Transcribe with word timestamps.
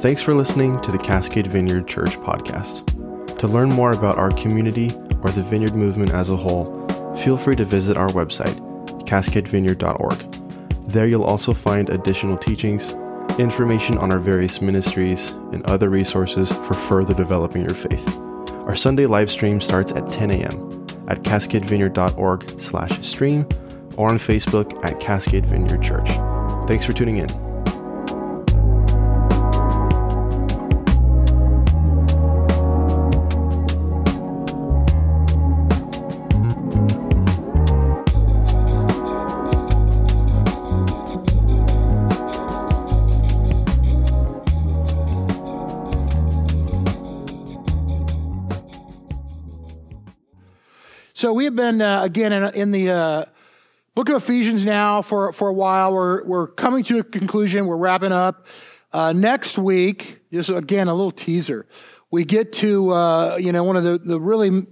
Thanks 0.00 0.22
for 0.22 0.32
listening 0.32 0.80
to 0.82 0.92
the 0.92 0.98
Cascade 0.98 1.48
Vineyard 1.48 1.88
Church 1.88 2.16
podcast. 2.18 2.86
To 3.38 3.48
learn 3.48 3.68
more 3.68 3.90
about 3.90 4.16
our 4.16 4.30
community 4.30 4.92
or 5.22 5.32
the 5.32 5.42
Vineyard 5.42 5.74
movement 5.74 6.14
as 6.14 6.30
a 6.30 6.36
whole, 6.36 6.86
feel 7.16 7.36
free 7.36 7.56
to 7.56 7.64
visit 7.64 7.96
our 7.96 8.06
website, 8.10 8.56
cascadevineyard.org. 9.08 10.88
There 10.88 11.08
you'll 11.08 11.24
also 11.24 11.52
find 11.52 11.90
additional 11.90 12.36
teachings, 12.36 12.92
information 13.40 13.98
on 13.98 14.12
our 14.12 14.20
various 14.20 14.60
ministries, 14.60 15.32
and 15.52 15.66
other 15.66 15.90
resources 15.90 16.52
for 16.52 16.74
further 16.74 17.12
developing 17.12 17.62
your 17.62 17.74
faith. 17.74 18.16
Our 18.68 18.76
Sunday 18.76 19.06
live 19.06 19.32
stream 19.32 19.60
starts 19.60 19.90
at 19.90 20.12
10 20.12 20.30
a.m. 20.30 20.86
at 21.08 21.22
cascadevineyard.org 21.22 22.60
slash 22.60 23.04
stream 23.04 23.48
or 23.96 24.10
on 24.10 24.18
Facebook 24.18 24.84
at 24.84 25.00
Cascade 25.00 25.44
Vineyard 25.44 25.82
Church. 25.82 26.08
Thanks 26.68 26.84
for 26.84 26.92
tuning 26.92 27.16
in. 27.16 27.47
So 51.18 51.32
we 51.32 51.46
have 51.46 51.56
been 51.56 51.82
uh, 51.82 52.04
again 52.04 52.32
in, 52.32 52.44
in 52.54 52.70
the 52.70 52.90
uh, 52.90 53.24
book 53.96 54.08
of 54.08 54.22
Ephesians 54.22 54.64
now 54.64 55.02
for 55.02 55.32
for 55.32 55.48
a 55.48 55.52
while. 55.52 55.92
We're 55.92 56.22
we're 56.22 56.46
coming 56.46 56.84
to 56.84 57.00
a 57.00 57.02
conclusion. 57.02 57.66
We're 57.66 57.76
wrapping 57.76 58.12
up. 58.12 58.46
Uh, 58.92 59.12
next 59.12 59.58
week, 59.58 60.20
just 60.32 60.48
again 60.48 60.86
a 60.86 60.94
little 60.94 61.10
teaser. 61.10 61.66
We 62.12 62.24
get 62.24 62.52
to 62.62 62.90
uh, 62.90 63.36
you 63.36 63.50
know 63.50 63.64
one 63.64 63.76
of 63.76 63.82
the 63.82 63.98
the 63.98 64.20
really 64.20 64.62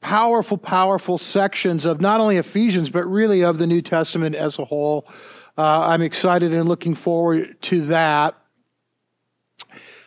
powerful, 0.00 0.56
powerful 0.56 1.18
sections 1.18 1.84
of 1.84 2.00
not 2.00 2.20
only 2.20 2.38
Ephesians 2.38 2.88
but 2.88 3.04
really 3.04 3.44
of 3.44 3.58
the 3.58 3.66
New 3.66 3.82
Testament 3.82 4.34
as 4.34 4.58
a 4.58 4.64
whole. 4.64 5.06
Uh, 5.58 5.80
I'm 5.80 6.00
excited 6.00 6.54
and 6.54 6.66
looking 6.66 6.94
forward 6.94 7.60
to 7.64 7.82
that. 7.88 8.38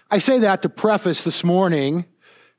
I 0.09 0.17
say 0.17 0.39
that 0.39 0.63
to 0.63 0.69
preface 0.69 1.23
this 1.23 1.43
morning 1.43 2.05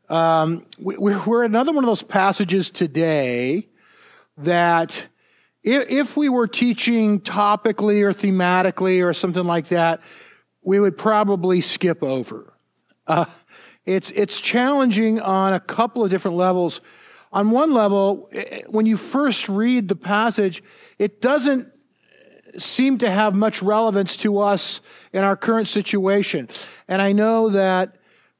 um, 0.09 0.65
we, 0.81 0.97
we're 0.99 1.45
another 1.45 1.73
one 1.73 1.85
of 1.85 1.89
those 1.89 2.03
passages 2.03 2.71
today 2.71 3.69
that 4.39 5.09
if, 5.63 5.91
if 5.91 6.17
we 6.17 6.29
were 6.29 6.47
teaching 6.47 7.21
topically 7.21 8.03
or 8.03 8.13
thematically 8.13 9.05
or 9.05 9.13
something 9.13 9.45
like 9.45 9.69
that, 9.69 10.01
we 10.63 10.81
would 10.81 10.97
probably 10.97 11.61
skip 11.61 12.03
over. 12.03 12.55
Uh, 13.07 13.27
it's, 13.85 14.11
it's 14.11 14.41
challenging 14.41 15.21
on 15.21 15.55
a 15.55 15.61
couple 15.61 16.05
of 16.05 16.11
different 16.11 16.37
levels. 16.37 16.81
On 17.33 17.51
one 17.51 17.73
level, 17.73 18.29
eh, 18.33 18.63
when 18.69 18.87
you 18.87 18.97
first 18.97 19.49
read 19.49 19.89
the 19.89 19.97
passage, 19.97 20.63
it 20.99 21.21
doesn't 21.21 21.71
seem 22.57 22.99
to 22.99 23.11
have 23.11 23.35
much 23.35 23.63
relevance 23.63 24.17
to 24.17 24.39
us 24.39 24.81
in 25.13 25.23
our 25.23 25.37
current 25.37 25.69
situation. 25.69 26.49
And 26.87 27.03
I 27.03 27.13
know 27.13 27.51
that 27.51 27.98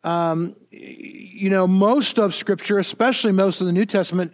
um, 0.09 0.57
you 0.71 1.51
know, 1.51 1.67
most 1.67 2.19
of 2.19 2.35
Scripture, 2.35 2.79
especially 2.79 3.33
most 3.33 3.61
of 3.61 3.67
the 3.67 3.75
New 3.75 3.85
Testament, 3.85 4.33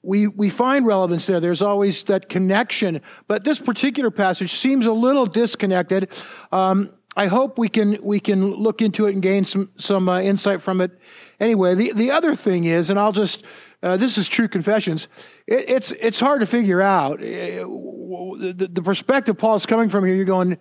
we, 0.00 0.28
we 0.28 0.48
find 0.48 0.86
relevance 0.86 1.26
there. 1.26 1.40
There's 1.40 1.62
always 1.62 2.04
that 2.04 2.28
connection. 2.28 3.00
But 3.26 3.42
this 3.42 3.58
particular 3.58 4.12
passage 4.12 4.52
seems 4.52 4.86
a 4.86 4.92
little 4.92 5.26
disconnected. 5.26 6.08
Um, 6.52 6.90
I 7.16 7.26
hope 7.26 7.58
we 7.58 7.68
can, 7.68 7.98
we 8.00 8.20
can 8.20 8.54
look 8.54 8.80
into 8.80 9.06
it 9.06 9.14
and 9.14 9.20
gain 9.20 9.44
some, 9.44 9.72
some 9.76 10.08
uh, 10.08 10.20
insight 10.20 10.62
from 10.62 10.80
it. 10.80 10.92
Anyway, 11.40 11.74
the, 11.74 11.92
the 11.92 12.12
other 12.12 12.36
thing 12.36 12.64
is, 12.64 12.88
and 12.88 12.98
I'll 12.98 13.10
just, 13.10 13.42
uh, 13.82 13.96
this 13.96 14.18
is 14.18 14.28
true 14.28 14.46
confessions. 14.46 15.08
It, 15.48 15.68
it's, 15.68 15.90
it's 15.92 16.20
hard 16.20 16.40
to 16.40 16.46
figure 16.46 16.80
out. 16.80 17.20
Uh, 17.20 17.66
the, 18.38 18.68
the 18.72 18.82
perspective 18.82 19.36
Paul's 19.36 19.66
coming 19.66 19.88
from 19.88 20.04
here, 20.04 20.14
you're 20.14 20.24
going, 20.24 20.58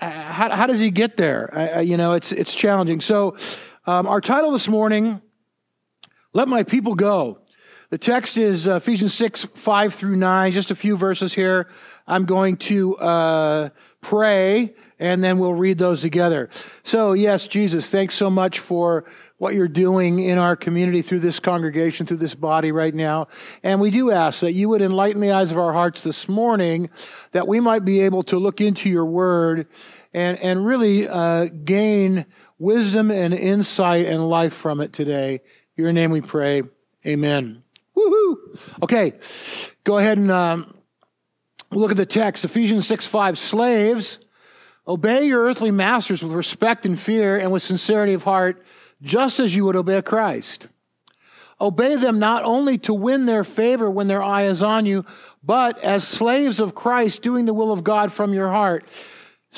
uh, 0.00 0.08
how, 0.08 0.54
how 0.54 0.66
does 0.68 0.78
he 0.78 0.92
get 0.92 1.16
there? 1.16 1.52
Uh, 1.52 1.80
you 1.80 1.96
know, 1.96 2.12
it's, 2.12 2.30
it's 2.30 2.54
challenging. 2.54 3.00
So, 3.00 3.36
um, 3.88 4.06
our 4.06 4.20
title 4.20 4.50
this 4.50 4.68
morning, 4.68 5.22
Let 6.34 6.46
My 6.46 6.62
People 6.62 6.94
Go. 6.94 7.38
The 7.88 7.96
text 7.96 8.36
is 8.36 8.68
uh, 8.68 8.74
Ephesians 8.74 9.14
6, 9.14 9.46
5 9.54 9.94
through 9.94 10.16
9, 10.16 10.52
just 10.52 10.70
a 10.70 10.74
few 10.74 10.94
verses 10.94 11.32
here. 11.32 11.70
I'm 12.06 12.26
going 12.26 12.58
to 12.58 12.98
uh, 12.98 13.68
pray 14.02 14.74
and 14.98 15.24
then 15.24 15.38
we'll 15.38 15.54
read 15.54 15.78
those 15.78 16.02
together. 16.02 16.50
So, 16.82 17.14
yes, 17.14 17.48
Jesus, 17.48 17.88
thanks 17.88 18.14
so 18.14 18.28
much 18.28 18.58
for 18.58 19.06
what 19.38 19.54
you're 19.54 19.66
doing 19.66 20.18
in 20.18 20.36
our 20.36 20.54
community 20.54 21.00
through 21.00 21.20
this 21.20 21.40
congregation, 21.40 22.04
through 22.04 22.18
this 22.18 22.34
body 22.34 22.72
right 22.72 22.94
now. 22.94 23.28
And 23.62 23.80
we 23.80 23.90
do 23.90 24.10
ask 24.10 24.40
that 24.40 24.52
you 24.52 24.68
would 24.68 24.82
enlighten 24.82 25.22
the 25.22 25.32
eyes 25.32 25.50
of 25.50 25.56
our 25.56 25.72
hearts 25.72 26.02
this 26.02 26.28
morning, 26.28 26.90
that 27.32 27.48
we 27.48 27.58
might 27.58 27.86
be 27.86 28.02
able 28.02 28.22
to 28.24 28.38
look 28.38 28.60
into 28.60 28.90
your 28.90 29.06
word 29.06 29.66
and, 30.12 30.38
and 30.40 30.66
really 30.66 31.08
uh, 31.08 31.46
gain 31.64 32.26
wisdom 32.58 33.10
and 33.10 33.32
insight 33.32 34.06
and 34.06 34.28
life 34.28 34.52
from 34.52 34.80
it 34.80 34.92
today. 34.92 35.40
In 35.76 35.84
your 35.84 35.92
name 35.92 36.10
we 36.10 36.20
pray. 36.20 36.62
Amen. 37.06 37.62
Woohoo! 37.96 38.58
Okay, 38.82 39.12
go 39.84 39.98
ahead 39.98 40.18
and 40.18 40.30
um, 40.30 40.74
look 41.70 41.90
at 41.90 41.96
the 41.96 42.06
text. 42.06 42.44
Ephesians 42.44 42.86
6 42.86 43.06
5. 43.06 43.38
Slaves, 43.38 44.18
obey 44.86 45.26
your 45.26 45.44
earthly 45.44 45.70
masters 45.70 46.22
with 46.22 46.32
respect 46.32 46.84
and 46.84 46.98
fear 46.98 47.36
and 47.36 47.52
with 47.52 47.62
sincerity 47.62 48.14
of 48.14 48.24
heart, 48.24 48.64
just 49.02 49.40
as 49.40 49.54
you 49.54 49.64
would 49.64 49.76
obey 49.76 50.02
Christ. 50.02 50.68
Obey 51.60 51.96
them 51.96 52.20
not 52.20 52.44
only 52.44 52.78
to 52.78 52.94
win 52.94 53.26
their 53.26 53.42
favor 53.42 53.90
when 53.90 54.06
their 54.06 54.22
eye 54.22 54.44
is 54.44 54.62
on 54.62 54.86
you, 54.86 55.04
but 55.42 55.76
as 55.82 56.06
slaves 56.06 56.60
of 56.60 56.76
Christ, 56.76 57.20
doing 57.20 57.46
the 57.46 57.54
will 57.54 57.72
of 57.72 57.82
God 57.82 58.12
from 58.12 58.32
your 58.32 58.50
heart 58.50 58.84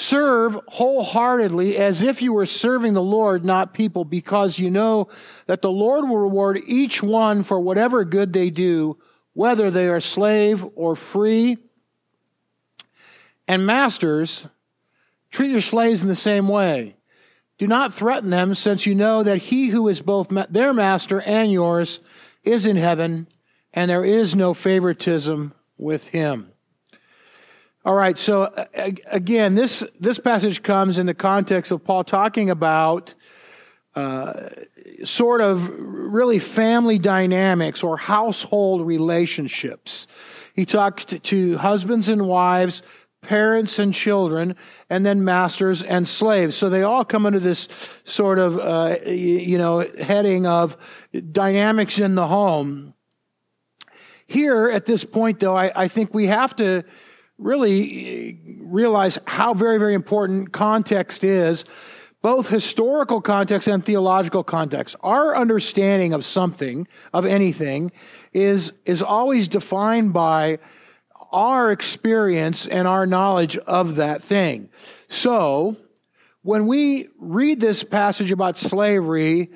Serve 0.00 0.58
wholeheartedly 0.68 1.76
as 1.76 2.00
if 2.00 2.22
you 2.22 2.32
were 2.32 2.46
serving 2.46 2.94
the 2.94 3.02
Lord, 3.02 3.44
not 3.44 3.74
people, 3.74 4.06
because 4.06 4.58
you 4.58 4.70
know 4.70 5.08
that 5.44 5.60
the 5.60 5.70
Lord 5.70 6.08
will 6.08 6.16
reward 6.16 6.58
each 6.66 7.02
one 7.02 7.42
for 7.42 7.60
whatever 7.60 8.02
good 8.06 8.32
they 8.32 8.48
do, 8.48 8.96
whether 9.34 9.70
they 9.70 9.88
are 9.88 10.00
slave 10.00 10.64
or 10.74 10.96
free. 10.96 11.58
And 13.46 13.66
masters, 13.66 14.46
treat 15.30 15.50
your 15.50 15.60
slaves 15.60 16.00
in 16.00 16.08
the 16.08 16.14
same 16.14 16.48
way. 16.48 16.96
Do 17.58 17.66
not 17.66 17.92
threaten 17.92 18.30
them, 18.30 18.54
since 18.54 18.86
you 18.86 18.94
know 18.94 19.22
that 19.22 19.36
he 19.36 19.68
who 19.68 19.86
is 19.86 20.00
both 20.00 20.28
their 20.48 20.72
master 20.72 21.20
and 21.20 21.52
yours 21.52 21.98
is 22.42 22.64
in 22.64 22.76
heaven, 22.76 23.26
and 23.74 23.90
there 23.90 24.04
is 24.04 24.34
no 24.34 24.54
favoritism 24.54 25.52
with 25.76 26.08
him. 26.08 26.49
All 27.82 27.94
right, 27.94 28.18
so 28.18 28.52
again, 29.06 29.54
this, 29.54 29.82
this 29.98 30.18
passage 30.18 30.62
comes 30.62 30.98
in 30.98 31.06
the 31.06 31.14
context 31.14 31.72
of 31.72 31.82
Paul 31.82 32.04
talking 32.04 32.50
about 32.50 33.14
uh, 33.94 34.50
sort 35.02 35.40
of 35.40 35.66
really 35.78 36.38
family 36.38 36.98
dynamics 36.98 37.82
or 37.82 37.96
household 37.96 38.86
relationships. 38.86 40.06
He 40.52 40.66
talks 40.66 41.06
to, 41.06 41.18
to 41.20 41.56
husbands 41.56 42.10
and 42.10 42.28
wives, 42.28 42.82
parents 43.22 43.78
and 43.78 43.94
children, 43.94 44.56
and 44.90 45.06
then 45.06 45.24
masters 45.24 45.82
and 45.82 46.06
slaves. 46.06 46.56
So 46.56 46.68
they 46.68 46.82
all 46.82 47.06
come 47.06 47.24
under 47.24 47.40
this 47.40 47.66
sort 48.04 48.38
of, 48.38 48.58
uh, 48.58 48.98
you 49.06 49.56
know, 49.56 49.88
heading 49.98 50.44
of 50.44 50.76
dynamics 51.32 51.98
in 51.98 52.14
the 52.14 52.26
home. 52.26 52.92
Here, 54.26 54.68
at 54.68 54.84
this 54.84 55.02
point, 55.02 55.40
though, 55.40 55.56
I, 55.56 55.72
I 55.74 55.88
think 55.88 56.12
we 56.12 56.26
have 56.26 56.54
to 56.56 56.84
really 57.40 58.38
uh, 58.60 58.64
realize 58.64 59.18
how 59.26 59.54
very, 59.54 59.78
very 59.78 59.94
important 59.94 60.52
context 60.52 61.24
is, 61.24 61.64
both 62.22 62.50
historical 62.50 63.20
context 63.20 63.66
and 63.66 63.84
theological 63.84 64.44
context. 64.44 64.94
Our 65.00 65.36
understanding 65.36 66.12
of 66.12 66.24
something, 66.24 66.86
of 67.14 67.24
anything, 67.24 67.92
is, 68.32 68.74
is 68.84 69.02
always 69.02 69.48
defined 69.48 70.12
by 70.12 70.58
our 71.32 71.70
experience 71.70 72.66
and 72.66 72.86
our 72.86 73.06
knowledge 73.06 73.56
of 73.58 73.96
that 73.96 74.22
thing. 74.22 74.68
So, 75.08 75.76
when 76.42 76.66
we 76.66 77.08
read 77.18 77.60
this 77.60 77.82
passage 77.82 78.30
about 78.30 78.56
slavery, 78.56 79.50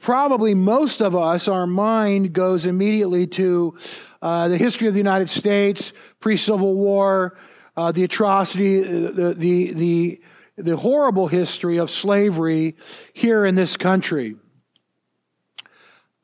probably 0.00 0.54
most 0.54 1.00
of 1.00 1.16
us, 1.16 1.48
our 1.48 1.66
mind 1.66 2.32
goes 2.32 2.66
immediately 2.66 3.26
to 3.26 3.76
uh, 4.22 4.48
the 4.48 4.58
history 4.58 4.88
of 4.88 4.94
the 4.94 5.00
United 5.00 5.30
States, 5.30 5.92
pre 6.20 6.36
Civil 6.36 6.74
War, 6.74 7.38
uh, 7.76 7.92
the 7.92 8.04
atrocity, 8.04 8.80
uh, 8.80 9.10
the, 9.10 9.34
the, 9.36 9.72
the, 9.74 10.20
the 10.56 10.76
horrible 10.76 11.28
history 11.28 11.78
of 11.78 11.90
slavery 11.90 12.76
here 13.12 13.44
in 13.44 13.54
this 13.54 13.76
country. 13.76 14.36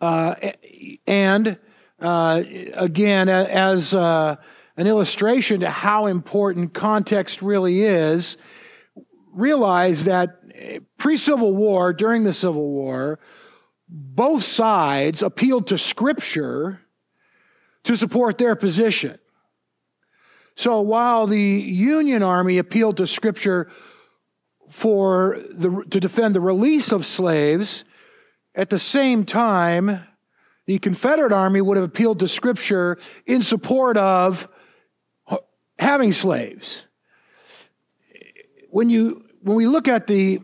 Uh, 0.01 0.35
and 1.07 1.59
uh, 2.01 2.43
again, 2.75 3.29
as 3.29 3.95
uh, 3.95 4.37
an 4.77 4.87
illustration 4.87 5.61
to 5.61 5.71
how 5.71 6.07
important 6.07 6.75
context 6.75 7.41
really 7.41 7.83
is, 7.83 8.37
realize 9.33 10.05
that 10.07 10.41
pre 10.99 11.17
Civil 11.17 11.55
War, 11.55 11.93
during 11.93 12.25
the 12.25 12.33
Civil 12.33 12.69
War, 12.69 13.21
both 13.93 14.43
sides 14.43 15.23
appealed 15.23 15.67
to 15.67 15.77
Scripture 15.77 16.81
to 17.85 17.95
support 17.95 18.39
their 18.39 18.57
position. 18.57 19.19
So 20.57 20.81
while 20.81 21.27
the 21.27 21.41
Union 21.41 22.23
Army 22.23 22.59
appealed 22.59 22.97
to 22.99 23.07
Scripture 23.07 23.71
for 24.71 25.39
the, 25.51 25.85
to 25.91 26.01
defend 26.01 26.35
the 26.35 26.41
release 26.41 26.91
of 26.91 27.05
slaves, 27.05 27.85
at 28.55 28.71
the 28.71 28.79
same 28.79 29.25
time, 29.25 30.07
the 30.67 30.79
Confederate 30.79 31.33
Army 31.33 31.61
would 31.61 31.77
have 31.77 31.85
appealed 31.85 32.19
to 32.21 32.29
Scripture 32.29 32.99
in 33.27 33.43
support 33.43 33.97
of 33.99 34.49
having 35.79 36.13
slaves. 36.13 36.83
When 38.71 38.89
you 38.89 39.25
when 39.43 39.57
we 39.57 39.67
look 39.67 39.89
at 39.89 40.07
the 40.07 40.41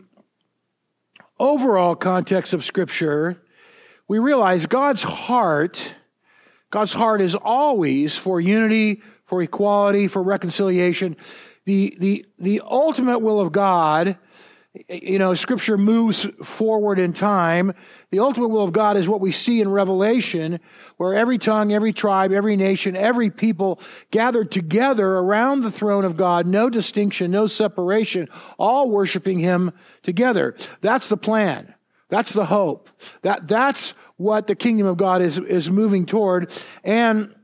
overall 1.38 1.94
context 1.94 2.52
of 2.54 2.64
Scripture, 2.64 3.40
we 4.06 4.18
realize 4.18 4.66
God's 4.66 5.02
heart, 5.02 5.94
God's 6.70 6.92
heart 6.92 7.20
is 7.20 7.34
always 7.34 8.16
for 8.16 8.40
unity, 8.40 9.02
for 9.24 9.42
equality, 9.42 10.08
for 10.08 10.22
reconciliation. 10.22 11.16
The, 11.66 11.96
the, 11.98 12.26
the 12.38 12.62
ultimate 12.64 13.18
will 13.18 13.40
of 13.40 13.52
God, 13.52 14.16
you 14.88 15.18
know, 15.18 15.34
Scripture 15.34 15.78
moves 15.78 16.26
forward 16.42 16.98
in 16.98 17.12
time. 17.12 17.72
The 18.10 18.20
ultimate 18.20 18.48
will 18.48 18.64
of 18.64 18.72
God 18.72 18.96
is 18.96 19.08
what 19.08 19.20
we 19.20 19.32
see 19.32 19.60
in 19.60 19.68
Revelation, 19.70 20.60
where 20.96 21.14
every 21.14 21.38
tongue, 21.38 21.72
every 21.72 21.92
tribe, 21.92 22.32
every 22.32 22.56
nation, 22.56 22.96
every 22.96 23.30
people 23.30 23.80
gathered 24.10 24.50
together 24.50 25.16
around 25.16 25.62
the 25.62 25.70
throne 25.70 26.04
of 26.04 26.16
God, 26.16 26.46
no 26.46 26.70
distinction, 26.70 27.30
no 27.30 27.46
separation, 27.46 28.28
all 28.58 28.90
worshiping 28.90 29.38
Him 29.38 29.72
together. 30.02 30.56
That's 30.80 31.08
the 31.08 31.16
plan. 31.16 31.74
That's 32.08 32.32
the 32.32 32.46
hope. 32.46 32.88
That, 33.22 33.48
that's 33.48 33.90
what 34.16 34.46
the 34.46 34.54
kingdom 34.54 34.86
of 34.86 34.96
God 34.96 35.22
is, 35.22 35.38
is 35.38 35.70
moving 35.70 36.06
toward. 36.06 36.50
And 36.82 37.34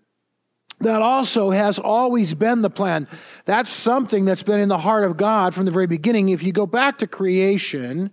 that 0.80 1.02
also 1.02 1.50
has 1.50 1.78
always 1.78 2.34
been 2.34 2.62
the 2.62 2.70
plan. 2.70 3.06
That's 3.44 3.70
something 3.70 4.24
that's 4.24 4.42
been 4.42 4.60
in 4.60 4.68
the 4.68 4.78
heart 4.78 5.04
of 5.04 5.16
God 5.16 5.54
from 5.54 5.64
the 5.64 5.70
very 5.70 5.86
beginning. 5.86 6.28
If 6.28 6.42
you 6.42 6.52
go 6.52 6.66
back 6.66 6.98
to 6.98 7.06
creation, 7.06 8.10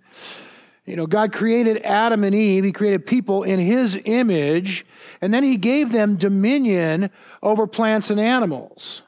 you 0.85 0.95
know, 0.95 1.05
God 1.05 1.31
created 1.31 1.77
Adam 1.83 2.23
and 2.23 2.33
Eve. 2.35 2.63
He 2.63 2.71
created 2.71 3.05
people 3.05 3.43
in 3.43 3.59
his 3.59 3.99
image, 4.05 4.85
and 5.21 5.33
then 5.33 5.43
he 5.43 5.57
gave 5.57 5.91
them 5.91 6.15
dominion 6.15 7.11
over 7.41 7.67
plants 7.67 8.09
and 8.09 8.19
animals. 8.19 9.01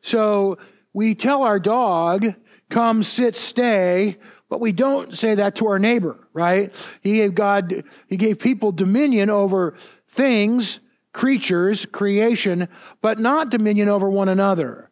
So 0.00 0.58
we 0.92 1.14
tell 1.14 1.42
our 1.42 1.58
dog, 1.58 2.34
come, 2.70 3.02
sit, 3.02 3.36
stay, 3.36 4.18
but 4.48 4.60
we 4.60 4.72
don't 4.72 5.16
say 5.16 5.34
that 5.34 5.56
to 5.56 5.66
our 5.66 5.78
neighbor, 5.78 6.28
right? 6.32 6.74
He 7.02 7.16
gave 7.16 7.34
God, 7.34 7.84
he 8.08 8.16
gave 8.16 8.38
people 8.38 8.72
dominion 8.72 9.30
over 9.30 9.74
things, 10.08 10.80
creatures, 11.16 11.86
creation, 11.86 12.68
but 13.00 13.18
not 13.18 13.50
dominion 13.50 13.88
over 13.88 14.10
one 14.10 14.28
another. 14.28 14.90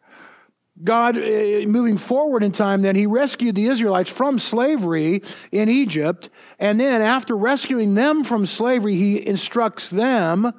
God, 0.83 1.15
uh, 1.15 1.21
moving 1.67 1.99
forward 1.99 2.41
in 2.41 2.51
time, 2.51 2.81
then 2.81 2.95
he 2.95 3.05
rescued 3.05 3.53
the 3.53 3.67
Israelites 3.67 4.09
from 4.09 4.39
slavery 4.39 5.21
in 5.51 5.69
Egypt. 5.69 6.31
And 6.57 6.79
then 6.79 7.03
after 7.03 7.37
rescuing 7.37 7.93
them 7.93 8.23
from 8.23 8.47
slavery, 8.47 8.95
he 8.95 9.25
instructs 9.25 9.91
them 9.91 10.51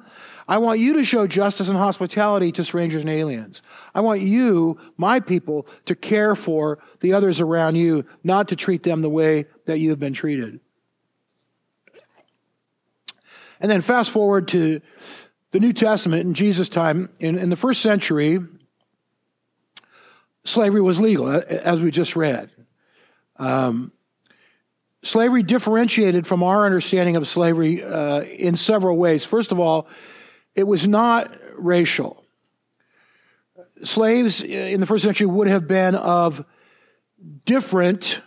I 0.49 0.59
want 0.59 0.79
you 0.79 0.93
to 0.93 1.03
show 1.03 1.27
justice 1.27 1.67
and 1.67 1.77
hospitality 1.77 2.53
to 2.53 2.63
strangers 2.63 3.01
and 3.01 3.09
aliens. 3.09 3.61
I 3.93 3.99
want 3.99 4.21
you, 4.21 4.79
my 4.95 5.19
people, 5.19 5.67
to 5.83 5.93
care 5.93 6.35
for 6.35 6.79
the 7.01 7.11
others 7.11 7.41
around 7.41 7.75
you, 7.75 8.05
not 8.23 8.47
to 8.47 8.55
treat 8.55 8.83
them 8.83 9.01
the 9.01 9.09
way 9.09 9.47
that 9.65 9.79
you 9.79 9.89
have 9.89 9.99
been 9.99 10.13
treated. 10.13 10.61
And 13.59 13.69
then 13.69 13.81
fast 13.81 14.09
forward 14.09 14.47
to 14.49 14.79
the 15.51 15.59
New 15.59 15.73
Testament 15.73 16.25
in 16.25 16.33
Jesus' 16.33 16.69
time. 16.69 17.09
In, 17.19 17.37
in 17.37 17.49
the 17.49 17.55
first 17.55 17.81
century, 17.81 18.39
slavery 20.43 20.81
was 20.81 20.99
legal, 20.99 21.29
as 21.29 21.81
we 21.81 21.91
just 21.91 22.15
read. 22.15 22.49
Um, 23.37 23.91
slavery 25.03 25.43
differentiated 25.43 26.27
from 26.27 26.43
our 26.43 26.65
understanding 26.65 27.15
of 27.15 27.27
slavery 27.27 27.83
uh, 27.83 28.21
in 28.21 28.55
several 28.55 28.97
ways. 28.97 29.25
First 29.25 29.51
of 29.51 29.59
all, 29.59 29.87
it 30.55 30.63
was 30.63 30.87
not 30.87 31.31
racial. 31.57 32.23
Slaves 33.83 34.41
in 34.41 34.79
the 34.79 34.85
first 34.85 35.03
century 35.03 35.27
would 35.27 35.47
have 35.47 35.67
been 35.67 35.95
of 35.95 36.43
different 37.45 38.21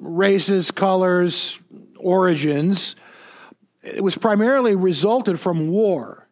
races, 0.00 0.70
colors, 0.70 1.58
origins. 1.96 2.96
It 3.82 4.02
was 4.02 4.16
primarily 4.16 4.76
resulted 4.76 5.40
from 5.40 5.68
war. 5.68 6.28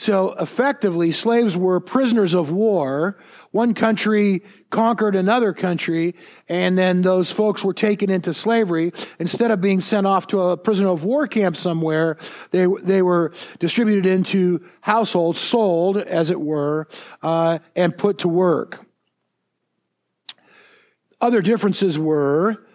So 0.00 0.34
effectively, 0.34 1.10
slaves 1.10 1.56
were 1.56 1.80
prisoners 1.80 2.32
of 2.32 2.52
war. 2.52 3.18
One 3.50 3.74
country 3.74 4.44
conquered 4.70 5.16
another 5.16 5.52
country, 5.52 6.14
and 6.48 6.78
then 6.78 7.02
those 7.02 7.32
folks 7.32 7.64
were 7.64 7.74
taken 7.74 8.08
into 8.08 8.32
slavery. 8.32 8.92
Instead 9.18 9.50
of 9.50 9.60
being 9.60 9.80
sent 9.80 10.06
off 10.06 10.28
to 10.28 10.40
a 10.40 10.56
prisoner 10.56 10.90
of 10.90 11.02
war 11.02 11.26
camp 11.26 11.56
somewhere, 11.56 12.16
they, 12.52 12.68
they 12.84 13.02
were 13.02 13.32
distributed 13.58 14.06
into 14.06 14.64
households, 14.82 15.40
sold, 15.40 15.96
as 15.96 16.30
it 16.30 16.40
were, 16.40 16.86
uh, 17.24 17.58
and 17.74 17.98
put 17.98 18.18
to 18.18 18.28
work. 18.28 18.86
Other 21.20 21.42
differences 21.42 21.98
were 21.98 22.67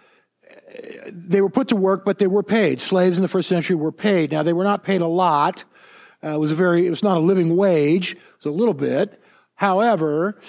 they 1.10 1.40
were 1.40 1.50
put 1.50 1.68
to 1.68 1.76
work, 1.76 2.04
but 2.04 2.18
they 2.18 2.26
were 2.26 2.42
paid. 2.42 2.80
Slaves 2.80 3.18
in 3.18 3.22
the 3.22 3.28
first 3.28 3.48
century 3.48 3.76
were 3.76 3.92
paid. 3.92 4.32
Now, 4.32 4.42
they 4.42 4.52
were 4.52 4.64
not 4.64 4.84
paid 4.84 5.00
a 5.00 5.06
lot. 5.06 5.64
Uh, 6.22 6.34
it 6.34 6.40
was 6.40 6.50
a 6.50 6.54
very, 6.54 6.86
it 6.86 6.90
was 6.90 7.02
not 7.02 7.16
a 7.16 7.20
living 7.20 7.56
wage. 7.56 8.12
It 8.12 8.18
was 8.38 8.46
a 8.46 8.56
little 8.56 8.74
bit. 8.74 9.22
However, 9.56 10.40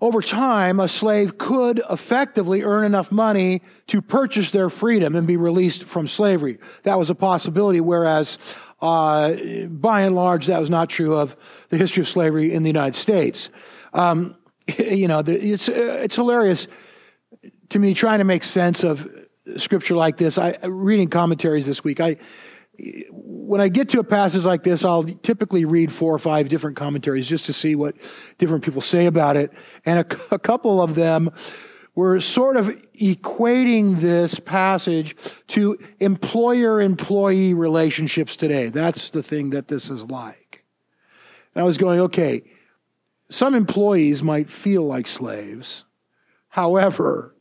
over 0.00 0.20
time, 0.20 0.80
a 0.80 0.88
slave 0.88 1.38
could 1.38 1.80
effectively 1.90 2.62
earn 2.62 2.84
enough 2.84 3.12
money 3.12 3.62
to 3.86 4.02
purchase 4.02 4.50
their 4.50 4.68
freedom 4.68 5.14
and 5.14 5.26
be 5.26 5.36
released 5.36 5.84
from 5.84 6.08
slavery. 6.08 6.58
That 6.82 6.98
was 6.98 7.10
a 7.10 7.14
possibility, 7.14 7.80
whereas 7.80 8.38
uh, 8.82 9.32
by 9.68 10.02
and 10.02 10.14
large, 10.14 10.46
that 10.46 10.60
was 10.60 10.70
not 10.70 10.90
true 10.90 11.16
of 11.16 11.36
the 11.68 11.78
history 11.78 12.00
of 12.02 12.08
slavery 12.08 12.52
in 12.52 12.64
the 12.64 12.68
United 12.68 12.96
States. 12.96 13.50
Um, 13.92 14.36
you 14.78 15.08
know, 15.08 15.20
it's, 15.20 15.68
it's 15.68 16.16
hilarious 16.16 16.66
to 17.70 17.78
me 17.78 17.94
trying 17.94 18.18
to 18.18 18.24
make 18.24 18.44
sense 18.44 18.84
of 18.84 19.08
scripture 19.56 19.94
like 19.94 20.16
this. 20.16 20.38
I 20.38 20.58
reading 20.64 21.08
commentaries 21.08 21.66
this 21.66 21.84
week. 21.84 22.00
I 22.00 22.16
when 23.10 23.60
I 23.60 23.68
get 23.68 23.90
to 23.90 24.00
a 24.00 24.04
passage 24.04 24.44
like 24.44 24.64
this, 24.64 24.84
I'll 24.84 25.04
typically 25.04 25.64
read 25.64 25.92
four 25.92 26.12
or 26.12 26.18
five 26.18 26.48
different 26.48 26.76
commentaries 26.76 27.28
just 27.28 27.46
to 27.46 27.52
see 27.52 27.76
what 27.76 27.94
different 28.38 28.64
people 28.64 28.80
say 28.80 29.06
about 29.06 29.36
it. 29.36 29.52
And 29.84 30.00
a, 30.00 30.34
a 30.34 30.38
couple 30.38 30.82
of 30.82 30.94
them 30.94 31.30
were 31.94 32.20
sort 32.20 32.56
of 32.56 32.66
equating 33.00 34.00
this 34.00 34.40
passage 34.40 35.14
to 35.48 35.78
employer 36.00 36.80
employee 36.80 37.54
relationships 37.54 38.34
today. 38.34 38.68
That's 38.68 39.10
the 39.10 39.22
thing 39.22 39.50
that 39.50 39.68
this 39.68 39.90
is 39.90 40.02
like. 40.04 40.64
And 41.54 41.62
I 41.62 41.64
was 41.64 41.78
going, 41.78 42.00
okay, 42.00 42.42
some 43.30 43.54
employees 43.54 44.22
might 44.22 44.50
feel 44.50 44.84
like 44.84 45.06
slaves. 45.06 45.84
However, 46.48 47.33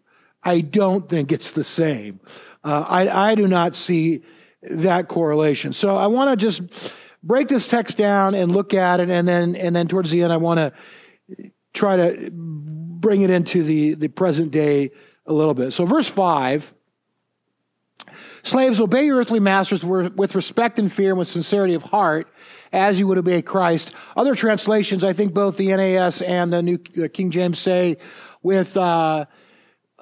I 0.44 0.62
don't 0.62 1.10
think 1.10 1.32
it's 1.32 1.52
the 1.52 1.64
same. 1.64 2.20
Uh, 2.64 2.86
I, 2.88 3.32
I 3.32 3.36
do 3.36 3.48
not 3.48 3.76
see 3.76 4.24
that 4.64 5.08
correlation. 5.08 5.74
So 5.74 5.96
I 5.96 6.08
want 6.08 6.32
to 6.32 6.46
just 6.46 6.62
break 7.22 7.48
this 7.48 7.68
text 7.68 7.98
down 7.98 8.36
and 8.36 8.52
look 8.52 8.74
at 8.74 9.00
it, 9.00 9.10
and 9.10 9.28
then 9.28 9.56
and 9.56 9.76
then 9.76 9.88
towards 9.88 10.12
the 10.12 10.22
end, 10.24 10.34
I 10.34 10.38
want 10.38 10.60
to 10.60 11.52
try 11.74 11.96
to 11.98 12.30
bring 12.32 13.22
it 13.22 13.30
into 13.30 13.64
the 13.64 13.94
the 13.96 14.08
present 14.08 14.52
day 14.52 14.92
a 15.26 15.34
little 15.34 15.54
bit. 15.54 15.72
So 15.72 15.86
verse 15.86 16.10
five. 16.10 16.74
Slaves, 18.44 18.82
obey 18.82 19.06
your 19.06 19.18
earthly 19.18 19.40
masters 19.40 19.84
with 19.86 20.36
respect 20.36 20.78
and 20.78 20.92
fear 20.92 21.12
and 21.12 21.20
with 21.20 21.30
sincerity 21.30 21.74
of 21.74 21.84
heart, 21.84 22.28
as 22.74 23.00
you 23.00 23.08
would 23.08 23.18
obey 23.18 23.42
Christ. 23.42 23.96
Other 24.18 24.36
translations, 24.36 25.06
I 25.06 25.14
think 25.14 25.34
both 25.34 25.56
the 25.56 25.70
NAS 25.70 26.22
and 26.22 26.52
the 26.52 26.62
New 26.62 26.78
King 26.78 27.32
James 27.32 27.60
say, 27.60 27.98
with 28.42 28.76
uh, 28.76 29.26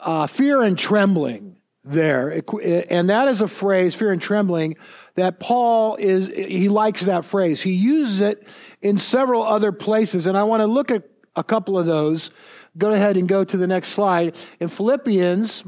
uh, 0.01 0.27
fear 0.27 0.61
and 0.61 0.77
trembling 0.77 1.55
there. 1.83 2.43
And 2.89 3.09
that 3.09 3.27
is 3.27 3.41
a 3.41 3.47
phrase, 3.47 3.95
fear 3.95 4.11
and 4.11 4.21
trembling, 4.21 4.75
that 5.15 5.39
Paul 5.39 5.95
is, 5.95 6.27
he 6.27 6.69
likes 6.69 7.05
that 7.05 7.25
phrase. 7.25 7.61
He 7.61 7.71
uses 7.71 8.21
it 8.21 8.47
in 8.81 8.97
several 8.97 9.43
other 9.43 9.71
places. 9.71 10.27
And 10.27 10.37
I 10.37 10.43
want 10.43 10.61
to 10.61 10.67
look 10.67 10.91
at 10.91 11.03
a 11.35 11.43
couple 11.43 11.79
of 11.79 11.85
those. 11.85 12.29
Go 12.77 12.91
ahead 12.91 13.17
and 13.17 13.27
go 13.27 13.43
to 13.43 13.57
the 13.57 13.67
next 13.67 13.89
slide. 13.89 14.35
In 14.59 14.67
Philippians 14.67 15.63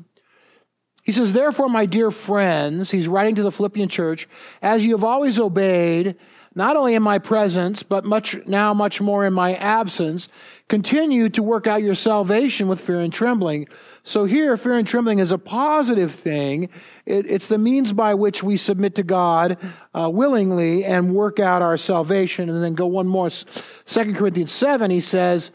He 1.04 1.12
says, 1.12 1.34
Therefore, 1.34 1.68
my 1.68 1.86
dear 1.86 2.12
friends, 2.12 2.92
he's 2.92 3.08
writing 3.08 3.36
to 3.36 3.44
the 3.44 3.52
Philippian 3.52 3.90
church, 3.90 4.28
as 4.62 4.86
you 4.86 4.94
have 4.94 5.04
always 5.04 5.38
obeyed, 5.38 6.16
not 6.56 6.78
only 6.78 6.96
in 6.96 7.04
my 7.04 7.20
presence, 7.20 7.84
but 7.84 8.06
much 8.06 8.38
now 8.46 8.74
much 8.74 9.02
more 9.02 9.26
in 9.26 9.34
my 9.34 9.56
absence, 9.56 10.30
continue 10.70 11.28
to 11.30 11.44
work 11.44 11.68
out 11.68 11.84
your 11.84 11.96
salvation 11.96 12.68
with 12.70 12.80
fear 12.80 13.00
and 13.00 13.12
trembling. 13.12 13.68
So 14.06 14.26
here, 14.26 14.58
fear 14.58 14.78
and 14.78 14.86
trembling 14.86 15.20
is 15.20 15.32
a 15.32 15.38
positive 15.38 16.14
thing. 16.14 16.70
It, 17.06 17.26
it's 17.26 17.48
the 17.48 17.58
means 17.58 17.94
by 17.94 18.14
which 18.14 18.44
we 18.44 18.58
submit 18.58 18.96
to 18.96 19.04
God 19.04 19.58
uh, 19.94 20.10
willingly 20.10 20.84
and 20.84 21.16
work 21.16 21.40
out 21.40 21.62
our 21.62 21.78
salvation. 21.78 22.50
And 22.50 22.62
then 22.62 22.74
go 22.74 22.86
one 22.86 23.08
more. 23.08 23.30
Second 23.30 24.18
Corinthians 24.18 24.52
7, 24.52 24.92
he 24.92 25.00
says, 25.00 25.52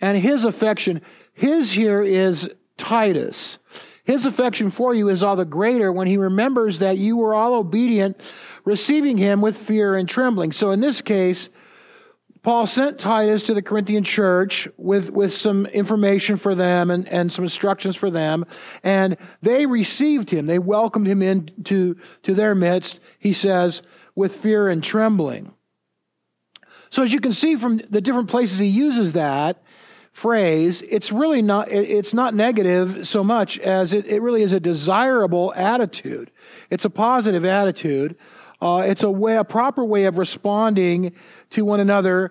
and 0.00 0.16
his 0.18 0.44
affection, 0.44 1.02
his 1.32 1.72
here 1.72 2.00
is 2.02 2.48
Titus. 2.76 3.58
His 4.04 4.24
affection 4.24 4.70
for 4.70 4.94
you 4.94 5.08
is 5.08 5.22
all 5.22 5.36
the 5.36 5.44
greater 5.44 5.92
when 5.92 6.06
he 6.06 6.16
remembers 6.16 6.78
that 6.78 6.96
you 6.96 7.16
were 7.16 7.34
all 7.34 7.54
obedient, 7.54 8.20
receiving 8.64 9.18
him 9.18 9.40
with 9.40 9.58
fear 9.58 9.96
and 9.96 10.08
trembling. 10.08 10.52
So 10.52 10.70
in 10.70 10.80
this 10.80 11.00
case, 11.02 11.50
Paul 12.42 12.66
sent 12.66 12.98
Titus 12.98 13.42
to 13.44 13.54
the 13.54 13.62
Corinthian 13.62 14.02
church 14.02 14.66
with, 14.78 15.10
with 15.10 15.34
some 15.34 15.66
information 15.66 16.38
for 16.38 16.54
them 16.54 16.90
and, 16.90 17.06
and 17.08 17.30
some 17.30 17.44
instructions 17.44 17.96
for 17.96 18.10
them. 18.10 18.46
And 18.82 19.18
they 19.42 19.66
received 19.66 20.30
him. 20.30 20.46
They 20.46 20.58
welcomed 20.58 21.06
him 21.06 21.20
into 21.20 21.96
to 22.22 22.34
their 22.34 22.54
midst, 22.54 22.98
he 23.18 23.34
says, 23.34 23.82
with 24.14 24.36
fear 24.36 24.68
and 24.68 24.82
trembling. 24.82 25.52
So 26.88 27.02
as 27.02 27.12
you 27.12 27.20
can 27.20 27.32
see 27.32 27.56
from 27.56 27.78
the 27.90 28.00
different 28.00 28.28
places 28.28 28.58
he 28.58 28.66
uses 28.66 29.12
that, 29.12 29.62
phrase, 30.10 30.82
it's 30.82 31.12
really 31.12 31.42
not, 31.42 31.70
it's 31.70 32.12
not 32.12 32.34
negative 32.34 33.06
so 33.06 33.22
much 33.22 33.58
as 33.60 33.92
it, 33.92 34.06
it 34.06 34.20
really 34.20 34.42
is 34.42 34.52
a 34.52 34.60
desirable 34.60 35.52
attitude. 35.54 36.30
It's 36.68 36.84
a 36.84 36.90
positive 36.90 37.44
attitude. 37.44 38.16
Uh, 38.60 38.84
it's 38.86 39.02
a 39.02 39.10
way, 39.10 39.36
a 39.36 39.44
proper 39.44 39.84
way 39.84 40.04
of 40.04 40.18
responding 40.18 41.14
to 41.50 41.64
one 41.64 41.80
another. 41.80 42.30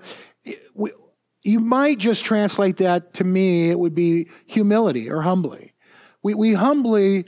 We, 0.73 0.91
you 1.41 1.59
might 1.59 1.97
just 1.97 2.25
translate 2.25 2.77
that 2.77 3.13
to 3.15 3.23
me, 3.23 3.69
it 3.69 3.79
would 3.79 3.95
be 3.95 4.29
humility 4.45 5.09
or 5.09 5.21
humbly. 5.21 5.73
We, 6.21 6.35
we 6.35 6.53
humbly 6.53 7.25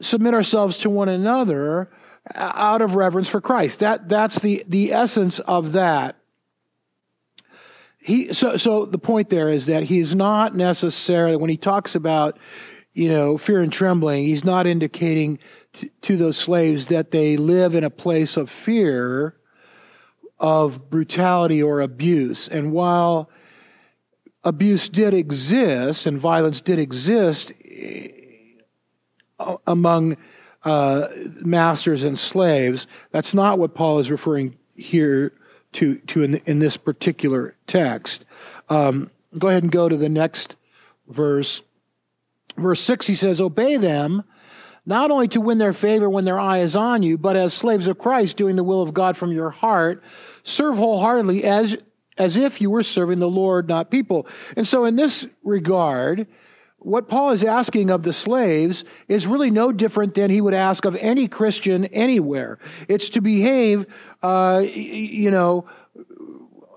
submit 0.00 0.34
ourselves 0.34 0.78
to 0.78 0.90
one 0.90 1.08
another 1.08 1.90
out 2.34 2.82
of 2.82 2.96
reverence 2.96 3.28
for 3.28 3.40
Christ. 3.40 3.78
That, 3.78 4.08
that's 4.08 4.40
the, 4.40 4.64
the 4.66 4.92
essence 4.92 5.38
of 5.40 5.72
that 5.72 6.16
he 8.02 8.32
so 8.32 8.56
so 8.56 8.84
the 8.84 8.98
point 8.98 9.30
there 9.30 9.48
is 9.48 9.66
that 9.66 9.84
he's 9.84 10.14
not 10.14 10.54
necessarily 10.54 11.36
when 11.36 11.50
he 11.50 11.56
talks 11.56 11.94
about 11.94 12.36
you 12.92 13.08
know 13.08 13.36
fear 13.36 13.60
and 13.60 13.72
trembling 13.72 14.24
he's 14.24 14.44
not 14.44 14.66
indicating 14.66 15.38
t- 15.72 15.90
to 16.00 16.16
those 16.16 16.36
slaves 16.36 16.86
that 16.86 17.10
they 17.10 17.36
live 17.36 17.74
in 17.74 17.84
a 17.84 17.90
place 17.90 18.36
of 18.36 18.50
fear 18.50 19.36
of 20.38 20.90
brutality 20.90 21.62
or 21.62 21.80
abuse 21.80 22.48
and 22.48 22.72
while 22.72 23.30
abuse 24.44 24.88
did 24.88 25.14
exist 25.14 26.06
and 26.06 26.18
violence 26.18 26.60
did 26.60 26.78
exist 26.78 27.52
eh, 27.64 28.08
among 29.66 30.16
uh, 30.64 31.08
masters 31.40 32.04
and 32.04 32.18
slaves 32.18 32.86
that's 33.10 33.34
not 33.34 33.58
what 33.58 33.74
paul 33.74 33.98
is 33.98 34.10
referring 34.10 34.56
here 34.74 35.32
to, 35.72 35.96
to 35.98 36.22
in, 36.22 36.34
in 36.46 36.58
this 36.58 36.76
particular 36.76 37.56
text. 37.66 38.24
Um, 38.68 39.10
go 39.38 39.48
ahead 39.48 39.62
and 39.62 39.72
go 39.72 39.88
to 39.88 39.96
the 39.96 40.08
next 40.08 40.56
verse. 41.08 41.62
Verse 42.56 42.80
6, 42.80 43.06
he 43.06 43.14
says, 43.14 43.40
Obey 43.40 43.76
them, 43.76 44.24
not 44.84 45.10
only 45.10 45.28
to 45.28 45.40
win 45.40 45.58
their 45.58 45.72
favor 45.72 46.08
when 46.08 46.24
their 46.24 46.40
eye 46.40 46.58
is 46.58 46.76
on 46.76 47.02
you, 47.02 47.16
but 47.16 47.36
as 47.36 47.54
slaves 47.54 47.86
of 47.86 47.98
Christ, 47.98 48.36
doing 48.36 48.56
the 48.56 48.64
will 48.64 48.82
of 48.82 48.94
God 48.94 49.16
from 49.16 49.32
your 49.32 49.50
heart. 49.50 50.02
Serve 50.42 50.76
wholeheartedly 50.76 51.44
as, 51.44 51.76
as 52.18 52.36
if 52.36 52.60
you 52.60 52.70
were 52.70 52.82
serving 52.82 53.18
the 53.18 53.28
Lord, 53.28 53.68
not 53.68 53.90
people. 53.90 54.26
And 54.56 54.66
so, 54.66 54.84
in 54.84 54.96
this 54.96 55.26
regard, 55.42 56.26
what 56.84 57.08
Paul 57.08 57.30
is 57.30 57.44
asking 57.44 57.90
of 57.90 58.02
the 58.02 58.12
slaves 58.12 58.84
is 59.06 59.26
really 59.26 59.50
no 59.50 59.70
different 59.70 60.14
than 60.14 60.30
he 60.30 60.40
would 60.40 60.54
ask 60.54 60.84
of 60.84 60.96
any 60.96 61.28
Christian 61.28 61.84
anywhere. 61.86 62.58
It's 62.88 63.08
to 63.10 63.20
behave, 63.20 63.86
uh, 64.22 64.64
you 64.64 65.30
know, 65.30 65.66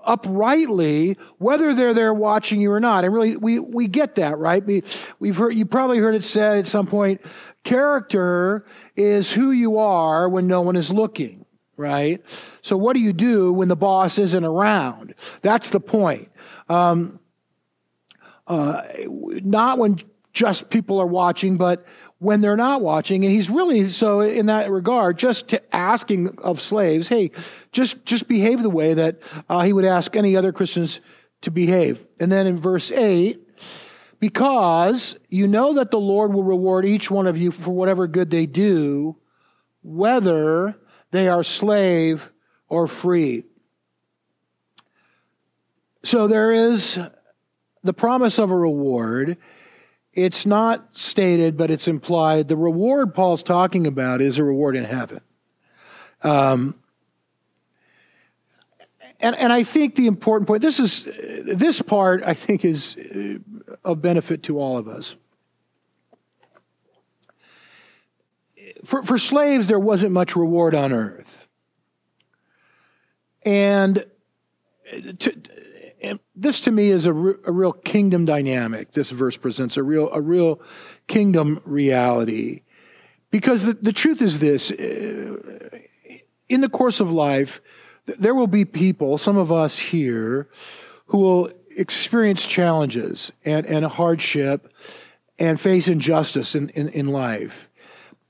uprightly, 0.06 1.18
whether 1.38 1.74
they're 1.74 1.92
there 1.92 2.14
watching 2.14 2.60
you 2.60 2.72
or 2.72 2.80
not. 2.80 3.04
And 3.04 3.12
really, 3.12 3.36
we, 3.36 3.58
we 3.58 3.88
get 3.88 4.14
that, 4.14 4.38
right? 4.38 4.64
We, 4.64 4.82
we've 5.18 5.36
heard, 5.36 5.54
you 5.54 5.66
probably 5.66 5.98
heard 5.98 6.14
it 6.14 6.24
said 6.24 6.58
at 6.58 6.66
some 6.66 6.86
point, 6.86 7.20
character 7.64 8.64
is 8.94 9.32
who 9.32 9.50
you 9.50 9.78
are 9.78 10.28
when 10.28 10.46
no 10.46 10.60
one 10.62 10.76
is 10.76 10.92
looking, 10.92 11.44
right? 11.76 12.24
So 12.62 12.76
what 12.76 12.94
do 12.94 13.00
you 13.00 13.12
do 13.12 13.52
when 13.52 13.68
the 13.68 13.76
boss 13.76 14.18
isn't 14.18 14.44
around? 14.44 15.14
That's 15.42 15.70
the 15.70 15.80
point. 15.80 16.30
Um, 16.68 17.20
uh, 18.46 18.82
not 19.06 19.78
when 19.78 19.98
just 20.32 20.70
people 20.70 21.00
are 21.00 21.06
watching, 21.06 21.56
but 21.56 21.84
when 22.18 22.40
they're 22.40 22.56
not 22.56 22.80
watching. 22.80 23.24
And 23.24 23.32
he's 23.32 23.50
really, 23.50 23.84
so 23.84 24.20
in 24.20 24.46
that 24.46 24.70
regard, 24.70 25.18
just 25.18 25.54
asking 25.72 26.38
of 26.38 26.60
slaves, 26.60 27.08
hey, 27.08 27.30
just, 27.72 28.04
just 28.04 28.26
behave 28.28 28.62
the 28.62 28.70
way 28.70 28.94
that 28.94 29.18
uh, 29.48 29.62
he 29.62 29.72
would 29.72 29.84
ask 29.84 30.16
any 30.16 30.36
other 30.36 30.52
Christians 30.52 31.00
to 31.42 31.50
behave. 31.50 32.06
And 32.18 32.32
then 32.32 32.46
in 32.46 32.58
verse 32.58 32.90
8, 32.90 33.40
because 34.18 35.16
you 35.28 35.46
know 35.46 35.74
that 35.74 35.90
the 35.90 36.00
Lord 36.00 36.32
will 36.32 36.42
reward 36.42 36.86
each 36.86 37.10
one 37.10 37.26
of 37.26 37.36
you 37.36 37.50
for 37.50 37.72
whatever 37.72 38.06
good 38.06 38.30
they 38.30 38.46
do, 38.46 39.16
whether 39.82 40.76
they 41.10 41.28
are 41.28 41.44
slave 41.44 42.32
or 42.68 42.86
free. 42.86 43.44
So 46.02 46.26
there 46.26 46.52
is 46.52 46.98
the 47.82 47.92
promise 47.92 48.38
of 48.38 48.50
a 48.50 48.56
reward, 48.56 49.36
it's 50.16 50.46
not 50.46 50.96
stated, 50.96 51.58
but 51.58 51.70
it's 51.70 51.86
implied. 51.86 52.48
The 52.48 52.56
reward 52.56 53.14
Paul's 53.14 53.42
talking 53.42 53.86
about 53.86 54.22
is 54.22 54.38
a 54.38 54.44
reward 54.44 54.74
in 54.74 54.84
heaven. 54.84 55.20
Um, 56.22 56.74
and, 59.20 59.36
and 59.36 59.52
I 59.52 59.62
think 59.62 59.94
the 59.94 60.06
important 60.06 60.48
point, 60.48 60.62
this 60.62 60.80
is, 60.80 61.04
this 61.44 61.82
part 61.82 62.22
I 62.24 62.32
think 62.32 62.64
is 62.64 62.96
uh, 62.96 63.38
of 63.84 64.00
benefit 64.00 64.42
to 64.44 64.58
all 64.58 64.78
of 64.78 64.88
us. 64.88 65.16
For, 68.84 69.02
for 69.02 69.18
slaves, 69.18 69.66
there 69.66 69.78
wasn't 69.78 70.12
much 70.12 70.34
reward 70.34 70.74
on 70.74 70.92
earth. 70.92 71.46
And 73.44 74.04
to, 75.18 75.42
and 76.02 76.20
this 76.34 76.60
to 76.62 76.70
me 76.70 76.90
is 76.90 77.06
a, 77.06 77.12
re- 77.12 77.34
a 77.44 77.52
real 77.52 77.72
kingdom 77.72 78.24
dynamic. 78.24 78.92
This 78.92 79.10
verse 79.10 79.36
presents 79.36 79.76
a 79.76 79.82
real, 79.82 80.10
a 80.12 80.20
real 80.20 80.60
kingdom 81.06 81.60
reality. 81.64 82.62
Because 83.30 83.64
the, 83.64 83.74
the 83.74 83.92
truth 83.92 84.22
is 84.22 84.38
this 84.38 84.70
uh, 84.70 85.36
in 86.48 86.60
the 86.60 86.68
course 86.68 87.00
of 87.00 87.12
life, 87.12 87.60
there 88.06 88.34
will 88.34 88.46
be 88.46 88.64
people, 88.64 89.18
some 89.18 89.36
of 89.36 89.50
us 89.50 89.78
here, 89.78 90.48
who 91.06 91.18
will 91.18 91.50
experience 91.76 92.46
challenges 92.46 93.32
and, 93.44 93.66
and 93.66 93.84
hardship 93.84 94.72
and 95.38 95.60
face 95.60 95.88
injustice 95.88 96.54
in, 96.54 96.68
in, 96.70 96.88
in 96.88 97.08
life. 97.08 97.68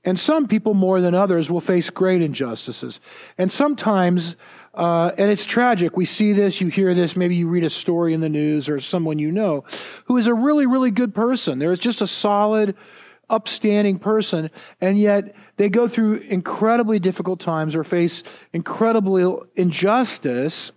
And 0.03 0.19
some 0.19 0.47
people 0.47 0.73
more 0.73 1.01
than 1.01 1.13
others 1.13 1.51
will 1.51 1.61
face 1.61 1.89
great 1.89 2.21
injustices. 2.21 2.99
And 3.37 3.51
sometimes 3.51 4.35
uh, 4.77 5.11
and 5.17 5.31
it's 5.31 5.43
tragic. 5.43 5.97
We 5.97 6.05
see 6.05 6.33
this, 6.33 6.61
you 6.61 6.67
hear 6.67 6.93
this, 6.93 7.15
maybe 7.15 7.35
you 7.35 7.47
read 7.47 7.63
a 7.63 7.69
story 7.69 8.13
in 8.13 8.21
the 8.21 8.29
news 8.29 8.69
or 8.69 8.79
someone 8.79 9.17
you 9.17 9.31
know 9.31 9.65
who 10.05 10.17
is 10.17 10.27
a 10.27 10.35
really, 10.35 10.67
really 10.67 10.91
good 10.91 11.15
person. 11.15 11.57
There 11.57 11.71
is 11.71 11.79
just 11.79 11.99
a 11.99 12.05
solid, 12.05 12.75
upstanding 13.27 13.97
person, 13.97 14.51
and 14.79 14.99
yet 14.99 15.35
they 15.57 15.67
go 15.67 15.87
through 15.87 16.17
incredibly 16.17 16.99
difficult 16.99 17.39
times 17.39 17.75
or 17.75 17.83
face 17.83 18.21
incredible 18.53 19.47
injustice, 19.55 20.71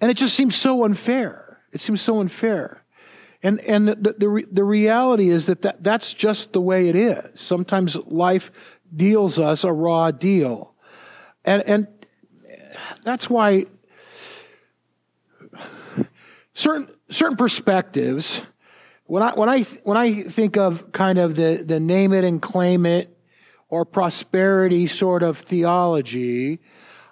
and 0.00 0.10
it 0.10 0.16
just 0.16 0.34
seems 0.34 0.56
so 0.56 0.84
unfair. 0.84 1.60
It 1.72 1.80
seems 1.82 2.00
so 2.00 2.20
unfair. 2.20 2.84
And, 3.42 3.60
and 3.60 3.88
the, 3.88 4.14
the, 4.18 4.46
the 4.50 4.64
reality 4.64 5.28
is 5.28 5.44
that, 5.46 5.60
that 5.60 5.84
that's 5.84 6.14
just 6.14 6.54
the 6.54 6.60
way 6.62 6.88
it 6.88 6.96
is. 6.96 7.38
Sometimes 7.38 7.96
life 7.96 8.50
deals 8.96 9.38
us 9.38 9.62
a 9.62 9.72
raw 9.72 10.10
deal. 10.10 10.74
And, 11.44 11.62
and 11.62 11.86
that's 13.02 13.28
why 13.28 13.66
certain 16.54 16.88
certain 17.10 17.36
perspectives 17.36 18.42
when 19.06 19.22
I 19.22 19.32
when 19.32 19.48
I 19.48 19.62
when 19.84 19.96
I 19.96 20.22
think 20.22 20.56
of 20.56 20.92
kind 20.92 21.18
of 21.18 21.36
the 21.36 21.62
the 21.66 21.80
name 21.80 22.12
it 22.12 22.24
and 22.24 22.40
claim 22.40 22.86
it 22.86 23.16
or 23.68 23.84
prosperity 23.84 24.86
sort 24.86 25.22
of 25.22 25.38
theology, 25.38 26.60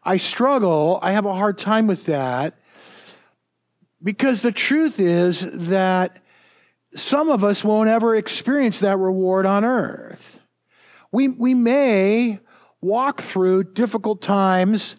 I 0.04 0.16
struggle. 0.16 0.98
I 1.02 1.12
have 1.12 1.26
a 1.26 1.34
hard 1.34 1.58
time 1.58 1.86
with 1.86 2.06
that 2.06 2.54
because 4.02 4.42
the 4.42 4.52
truth 4.52 4.98
is 4.98 5.40
that 5.68 6.22
some 6.94 7.28
of 7.28 7.42
us 7.42 7.64
won't 7.64 7.88
ever 7.88 8.14
experience 8.16 8.80
that 8.80 8.98
reward 8.98 9.46
on 9.46 9.64
earth. 9.64 10.40
We, 11.10 11.28
we 11.28 11.54
may 11.54 12.40
walk 12.80 13.20
through 13.20 13.64
difficult 13.64 14.20
times 14.20 14.96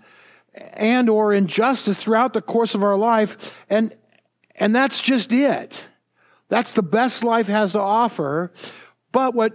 and 0.56 1.10
or 1.10 1.34
injustice 1.34 1.98
throughout 1.98 2.34
the 2.34 2.42
course 2.42 2.76
of 2.76 2.84
our 2.84 2.98
life 2.98 3.58
and 3.70 3.96
and 4.56 4.76
that's 4.76 5.02
just 5.02 5.34
it. 5.34 5.88
That's 6.48 6.74
the 6.74 6.84
best 6.84 7.24
life 7.24 7.48
has 7.48 7.72
to 7.72 7.80
offer. 7.80 8.54
But 9.12 9.34
what 9.34 9.54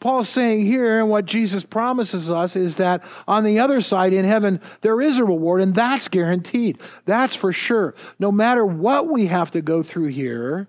paul's 0.00 0.28
saying 0.28 0.64
here 0.64 1.00
and 1.00 1.10
what 1.10 1.24
jesus 1.24 1.64
promises 1.64 2.30
us 2.30 2.54
is 2.54 2.76
that 2.76 3.04
on 3.26 3.42
the 3.42 3.58
other 3.58 3.80
side 3.80 4.12
in 4.12 4.24
heaven 4.24 4.60
there 4.80 5.00
is 5.00 5.18
a 5.18 5.24
reward 5.24 5.60
and 5.60 5.74
that's 5.74 6.08
guaranteed. 6.08 6.80
That's 7.04 7.34
for 7.34 7.52
sure. 7.52 7.94
No 8.18 8.30
matter 8.30 8.64
what 8.64 9.08
we 9.08 9.26
have 9.26 9.50
to 9.50 9.60
go 9.60 9.82
through 9.82 10.08
here 10.08 10.68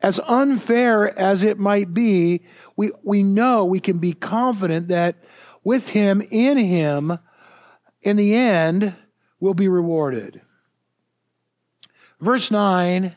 as 0.00 0.18
unfair 0.26 1.16
as 1.18 1.42
it 1.42 1.58
might 1.58 1.92
be 1.92 2.40
we, 2.76 2.90
we 3.02 3.22
know 3.22 3.64
we 3.64 3.80
can 3.80 3.98
be 3.98 4.12
confident 4.12 4.88
that 4.88 5.16
with 5.62 5.90
him 5.90 6.22
in 6.30 6.56
him 6.56 7.18
in 8.02 8.16
the 8.16 8.34
end 8.34 8.94
will 9.40 9.54
be 9.54 9.68
rewarded. 9.68 10.40
Verse 12.20 12.50
9, 12.50 13.14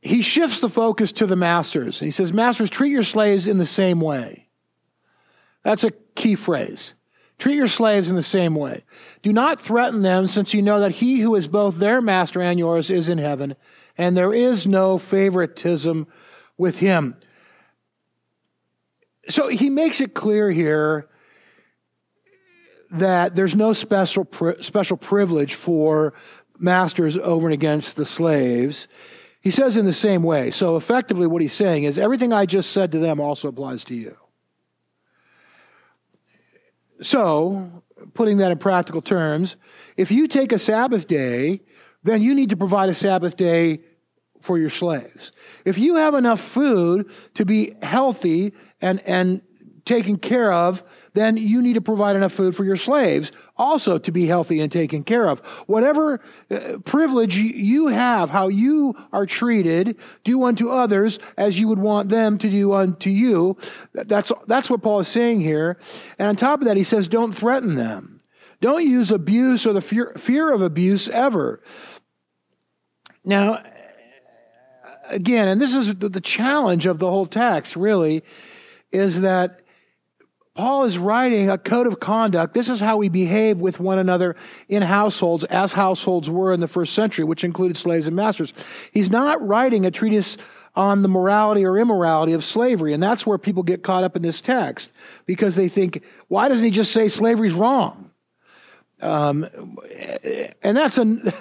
he 0.00 0.22
shifts 0.22 0.60
the 0.60 0.68
focus 0.68 1.12
to 1.12 1.26
the 1.26 1.36
masters. 1.36 2.00
He 2.00 2.10
says, 2.10 2.32
Masters, 2.32 2.70
treat 2.70 2.90
your 2.90 3.04
slaves 3.04 3.46
in 3.46 3.58
the 3.58 3.66
same 3.66 4.00
way. 4.00 4.48
That's 5.62 5.84
a 5.84 5.92
key 6.14 6.34
phrase. 6.34 6.94
Treat 7.38 7.56
your 7.56 7.68
slaves 7.68 8.10
in 8.10 8.16
the 8.16 8.22
same 8.22 8.54
way. 8.54 8.84
Do 9.22 9.32
not 9.32 9.60
threaten 9.60 10.02
them, 10.02 10.26
since 10.26 10.54
you 10.54 10.62
know 10.62 10.80
that 10.80 10.96
he 10.96 11.20
who 11.20 11.34
is 11.36 11.46
both 11.46 11.76
their 11.76 12.00
master 12.00 12.40
and 12.40 12.58
yours 12.58 12.90
is 12.90 13.08
in 13.08 13.18
heaven, 13.18 13.54
and 13.96 14.16
there 14.16 14.34
is 14.34 14.66
no 14.66 14.98
favoritism 14.98 16.08
with 16.56 16.78
him. 16.78 17.16
So 19.28 19.48
he 19.48 19.70
makes 19.70 20.00
it 20.00 20.14
clear 20.14 20.50
here 20.50 21.08
that 22.90 23.34
there's 23.34 23.54
no 23.54 23.72
special 23.72 24.26
special 24.60 24.96
privilege 24.96 25.54
for 25.54 26.14
masters 26.58 27.16
over 27.16 27.46
and 27.46 27.54
against 27.54 27.96
the 27.96 28.06
slaves. 28.06 28.88
He 29.40 29.50
says 29.50 29.76
in 29.76 29.86
the 29.86 29.92
same 29.92 30.22
way. 30.22 30.50
So 30.50 30.76
effectively, 30.76 31.26
what 31.26 31.42
he's 31.42 31.52
saying 31.52 31.84
is 31.84 31.98
everything 31.98 32.32
I 32.32 32.46
just 32.46 32.72
said 32.72 32.92
to 32.92 32.98
them 32.98 33.20
also 33.20 33.48
applies 33.48 33.84
to 33.84 33.94
you. 33.94 34.16
So, 37.00 37.84
putting 38.14 38.38
that 38.38 38.50
in 38.50 38.58
practical 38.58 39.00
terms, 39.00 39.56
if 39.96 40.10
you 40.10 40.26
take 40.26 40.50
a 40.50 40.58
Sabbath 40.58 41.06
day, 41.06 41.60
then 42.02 42.22
you 42.22 42.34
need 42.34 42.50
to 42.50 42.56
provide 42.56 42.88
a 42.88 42.94
Sabbath 42.94 43.36
day 43.36 43.80
for 44.40 44.58
your 44.58 44.70
slaves. 44.70 45.32
If 45.64 45.78
you 45.78 45.96
have 45.96 46.14
enough 46.14 46.40
food 46.40 47.10
to 47.34 47.44
be 47.44 47.74
healthy 47.82 48.52
and, 48.80 49.00
and 49.06 49.42
taken 49.88 50.18
care 50.18 50.52
of, 50.52 50.84
then 51.14 51.36
you 51.36 51.60
need 51.60 51.72
to 51.72 51.80
provide 51.80 52.14
enough 52.14 52.32
food 52.32 52.54
for 52.54 52.64
your 52.64 52.76
slaves 52.76 53.32
also 53.56 53.98
to 53.98 54.12
be 54.12 54.26
healthy 54.26 54.60
and 54.60 54.70
taken 54.70 55.02
care 55.02 55.26
of. 55.26 55.40
Whatever 55.66 56.20
uh, 56.50 56.78
privilege 56.84 57.36
you 57.36 57.88
have, 57.88 58.30
how 58.30 58.48
you 58.48 58.94
are 59.12 59.26
treated, 59.26 59.96
do 60.22 60.44
unto 60.44 60.68
others 60.68 61.18
as 61.36 61.58
you 61.58 61.66
would 61.66 61.78
want 61.78 62.10
them 62.10 62.38
to 62.38 62.48
do 62.48 62.72
unto 62.72 63.10
you. 63.10 63.56
That's, 63.92 64.30
that's 64.46 64.70
what 64.70 64.82
Paul 64.82 65.00
is 65.00 65.08
saying 65.08 65.40
here. 65.40 65.78
And 66.18 66.28
on 66.28 66.36
top 66.36 66.60
of 66.60 66.66
that, 66.66 66.76
he 66.76 66.84
says, 66.84 67.08
don't 67.08 67.32
threaten 67.32 67.74
them. 67.74 68.20
Don't 68.60 68.86
use 68.86 69.10
abuse 69.10 69.66
or 69.66 69.72
the 69.72 69.80
fear, 69.80 70.12
fear 70.18 70.52
of 70.52 70.62
abuse 70.62 71.08
ever. 71.08 71.60
Now, 73.24 73.62
again, 75.08 75.48
and 75.48 75.60
this 75.60 75.74
is 75.74 75.94
the 75.94 76.20
challenge 76.20 76.86
of 76.86 76.98
the 76.98 77.08
whole 77.08 77.26
text, 77.26 77.76
really, 77.76 78.22
is 78.92 79.20
that 79.20 79.60
Paul 80.58 80.86
is 80.86 80.98
writing 80.98 81.48
a 81.48 81.56
code 81.56 81.86
of 81.86 82.00
conduct. 82.00 82.52
This 82.52 82.68
is 82.68 82.80
how 82.80 82.96
we 82.96 83.08
behave 83.08 83.58
with 83.58 83.78
one 83.78 83.96
another 83.96 84.34
in 84.68 84.82
households, 84.82 85.44
as 85.44 85.74
households 85.74 86.28
were 86.28 86.52
in 86.52 86.58
the 86.58 86.66
first 86.66 86.94
century, 86.94 87.24
which 87.24 87.44
included 87.44 87.76
slaves 87.76 88.08
and 88.08 88.16
masters. 88.16 88.52
He's 88.90 89.08
not 89.08 89.40
writing 89.40 89.86
a 89.86 89.92
treatise 89.92 90.36
on 90.74 91.02
the 91.02 91.08
morality 91.08 91.64
or 91.64 91.78
immorality 91.78 92.32
of 92.32 92.44
slavery. 92.44 92.92
And 92.92 93.00
that's 93.00 93.24
where 93.24 93.38
people 93.38 93.62
get 93.62 93.84
caught 93.84 94.02
up 94.02 94.16
in 94.16 94.22
this 94.22 94.40
text 94.40 94.90
because 95.26 95.54
they 95.54 95.68
think, 95.68 96.02
why 96.26 96.48
doesn't 96.48 96.64
he 96.64 96.72
just 96.72 96.90
say 96.90 97.08
slavery's 97.08 97.54
wrong? 97.54 98.10
Um, 99.00 99.46
and 100.60 100.76
that's 100.76 100.98
an, 100.98 101.32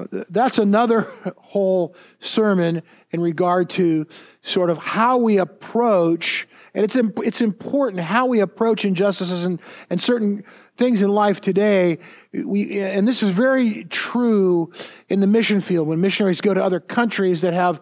that's 0.28 0.58
another 0.58 1.02
whole 1.36 1.94
sermon 2.18 2.82
in 3.12 3.20
regard 3.20 3.70
to 3.70 4.08
sort 4.42 4.70
of 4.70 4.78
how 4.78 5.18
we 5.18 5.38
approach 5.38 6.48
and 6.76 6.84
it's, 6.84 6.94
it's 6.94 7.40
important 7.40 8.02
how 8.02 8.26
we 8.26 8.40
approach 8.40 8.84
injustices 8.84 9.46
and, 9.46 9.62
and 9.88 10.00
certain 10.00 10.44
things 10.76 11.00
in 11.00 11.08
life 11.08 11.40
today. 11.40 11.96
We, 12.34 12.78
and 12.78 13.08
this 13.08 13.22
is 13.22 13.30
very 13.30 13.84
true 13.84 14.70
in 15.08 15.20
the 15.20 15.26
mission 15.26 15.62
field 15.62 15.88
when 15.88 16.02
missionaries 16.02 16.42
go 16.42 16.52
to 16.52 16.62
other 16.62 16.78
countries 16.78 17.40
that 17.40 17.54
have 17.54 17.80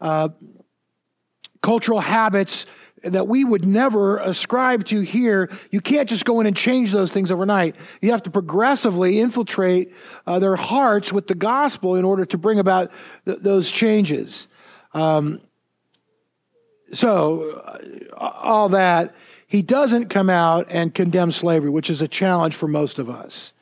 uh, 0.00 0.28
cultural 1.62 1.98
habits 1.98 2.64
that 3.02 3.26
we 3.26 3.42
would 3.42 3.64
never 3.64 4.18
ascribe 4.18 4.84
to 4.84 5.00
here. 5.00 5.50
You 5.72 5.80
can't 5.80 6.08
just 6.08 6.24
go 6.24 6.38
in 6.38 6.46
and 6.46 6.56
change 6.56 6.92
those 6.92 7.10
things 7.10 7.32
overnight. 7.32 7.74
You 8.00 8.12
have 8.12 8.22
to 8.22 8.30
progressively 8.30 9.18
infiltrate 9.18 9.92
uh, 10.28 10.38
their 10.38 10.54
hearts 10.54 11.12
with 11.12 11.26
the 11.26 11.34
gospel 11.34 11.96
in 11.96 12.04
order 12.04 12.24
to 12.26 12.38
bring 12.38 12.60
about 12.60 12.92
th- 13.24 13.38
those 13.40 13.68
changes. 13.68 14.46
Um, 14.94 15.40
so, 16.92 17.62
uh, 18.16 18.32
all 18.42 18.68
that, 18.70 19.14
he 19.46 19.62
doesn't 19.62 20.08
come 20.08 20.28
out 20.28 20.66
and 20.68 20.94
condemn 20.94 21.32
slavery, 21.32 21.70
which 21.70 21.90
is 21.90 22.02
a 22.02 22.08
challenge 22.08 22.54
for 22.54 22.68
most 22.68 22.98
of 22.98 23.08
us. 23.08 23.52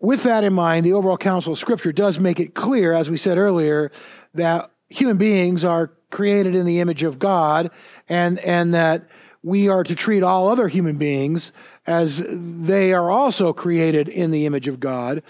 With 0.00 0.22
that 0.22 0.44
in 0.44 0.54
mind, 0.54 0.86
the 0.86 0.92
overall 0.92 1.18
counsel 1.18 1.52
of 1.52 1.58
Scripture 1.58 1.92
does 1.92 2.18
make 2.18 2.40
it 2.40 2.54
clear, 2.54 2.92
as 2.92 3.10
we 3.10 3.16
said 3.16 3.36
earlier, 3.36 3.92
that 4.34 4.70
human 4.88 5.18
beings 5.18 5.64
are 5.64 5.92
created 6.10 6.54
in 6.54 6.64
the 6.66 6.80
image 6.80 7.02
of 7.02 7.18
God 7.18 7.70
and, 8.08 8.38
and 8.40 8.72
that 8.72 9.08
we 9.42 9.68
are 9.68 9.84
to 9.84 9.94
treat 9.94 10.22
all 10.22 10.48
other 10.48 10.68
human 10.68 10.96
beings 10.96 11.52
as 11.86 12.22
they 12.28 12.92
are 12.92 13.10
also 13.10 13.52
created 13.52 14.08
in 14.08 14.30
the 14.30 14.46
image 14.46 14.68
of 14.68 14.80
God. 14.80 15.22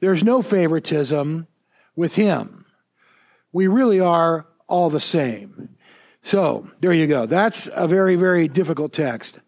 There's 0.00 0.22
no 0.22 0.42
favoritism 0.42 1.46
with 1.96 2.14
Him. 2.14 2.66
We 3.52 3.66
really 3.66 4.00
are 4.00 4.46
all 4.66 4.90
the 4.90 5.00
same. 5.00 5.73
So 6.24 6.66
there 6.80 6.92
you 6.94 7.06
go. 7.06 7.26
That's 7.26 7.68
a 7.74 7.86
very, 7.86 8.16
very 8.16 8.48
difficult 8.48 8.94
text. 8.94 9.38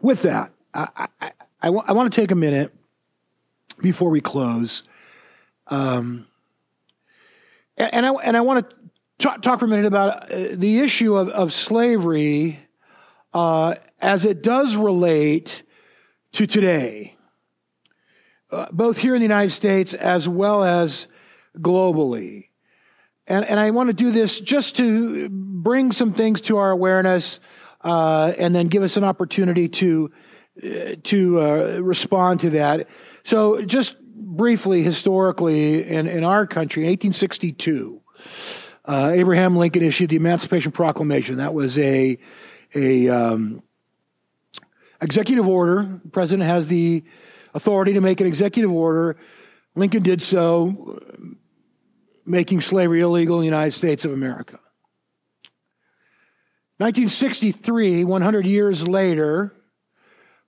With 0.00 0.22
that, 0.22 0.52
I, 0.72 1.08
I, 1.20 1.32
I, 1.62 1.68
I 1.68 1.92
want 1.92 2.12
to 2.12 2.20
take 2.20 2.30
a 2.30 2.36
minute 2.36 2.72
before 3.82 4.08
we 4.08 4.20
close. 4.20 4.84
Um, 5.66 6.28
and, 7.76 8.06
I, 8.06 8.10
and 8.10 8.36
I 8.36 8.40
want 8.40 8.70
to 8.70 8.76
talk, 9.18 9.42
talk 9.42 9.58
for 9.58 9.64
a 9.64 9.68
minute 9.68 9.84
about 9.84 10.30
uh, 10.30 10.48
the 10.52 10.78
issue 10.78 11.16
of, 11.16 11.28
of 11.30 11.52
slavery 11.52 12.60
uh, 13.34 13.74
as 14.00 14.24
it 14.24 14.44
does 14.44 14.76
relate 14.76 15.64
to 16.32 16.46
today, 16.46 17.16
uh, 18.52 18.66
both 18.70 18.98
here 18.98 19.16
in 19.16 19.20
the 19.20 19.24
United 19.24 19.50
States 19.50 19.92
as 19.92 20.28
well 20.28 20.62
as 20.62 21.08
globally. 21.58 22.46
And, 23.28 23.44
and 23.44 23.58
I 23.58 23.70
want 23.70 23.88
to 23.88 23.92
do 23.92 24.10
this 24.10 24.38
just 24.38 24.76
to 24.76 25.28
bring 25.28 25.92
some 25.92 26.12
things 26.12 26.40
to 26.42 26.58
our 26.58 26.70
awareness 26.70 27.40
uh, 27.82 28.32
and 28.38 28.54
then 28.54 28.68
give 28.68 28.82
us 28.82 28.96
an 28.96 29.04
opportunity 29.04 29.68
to, 29.68 30.12
uh, 30.62 30.68
to 31.04 31.40
uh, 31.40 31.78
respond 31.80 32.40
to 32.40 32.50
that. 32.50 32.88
So, 33.24 33.62
just 33.62 34.00
briefly, 34.00 34.82
historically, 34.82 35.82
in, 35.88 36.06
in 36.06 36.24
our 36.24 36.46
country, 36.46 36.84
1862, 36.84 38.00
uh, 38.84 39.10
Abraham 39.12 39.56
Lincoln 39.56 39.82
issued 39.82 40.10
the 40.10 40.16
Emancipation 40.16 40.70
Proclamation. 40.70 41.36
That 41.36 41.52
was 41.52 41.76
a, 41.78 42.18
a 42.74 43.08
um, 43.08 43.62
executive 45.00 45.48
order. 45.48 45.82
The 46.04 46.10
president 46.10 46.48
has 46.48 46.68
the 46.68 47.02
authority 47.54 47.92
to 47.94 48.00
make 48.00 48.20
an 48.20 48.26
executive 48.26 48.70
order. 48.70 49.16
Lincoln 49.74 50.02
did 50.02 50.22
so 50.22 51.00
making 52.26 52.60
slavery 52.60 53.00
illegal 53.00 53.36
in 53.36 53.40
the 53.40 53.46
United 53.46 53.72
States 53.72 54.04
of 54.04 54.12
America. 54.12 54.58
1963, 56.78 58.04
100 58.04 58.46
years 58.46 58.86
later, 58.86 59.54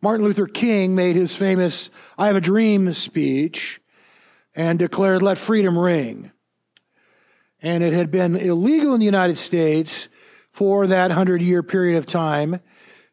Martin 0.02 0.26
Luther 0.26 0.46
King 0.46 0.94
made 0.94 1.16
his 1.16 1.34
famous 1.34 1.90
I 2.18 2.26
Have 2.26 2.36
a 2.36 2.40
Dream 2.40 2.92
speech 2.92 3.80
and 4.54 4.78
declared, 4.78 5.22
Let 5.22 5.38
freedom 5.38 5.78
ring. 5.78 6.32
And 7.62 7.82
it 7.82 7.92
had 7.92 8.10
been 8.10 8.36
illegal 8.36 8.92
in 8.92 9.00
the 9.00 9.06
United 9.06 9.36
States 9.36 10.08
for 10.50 10.86
that 10.86 11.08
100 11.08 11.40
year 11.40 11.62
period 11.62 11.96
of 11.96 12.06
time 12.06 12.60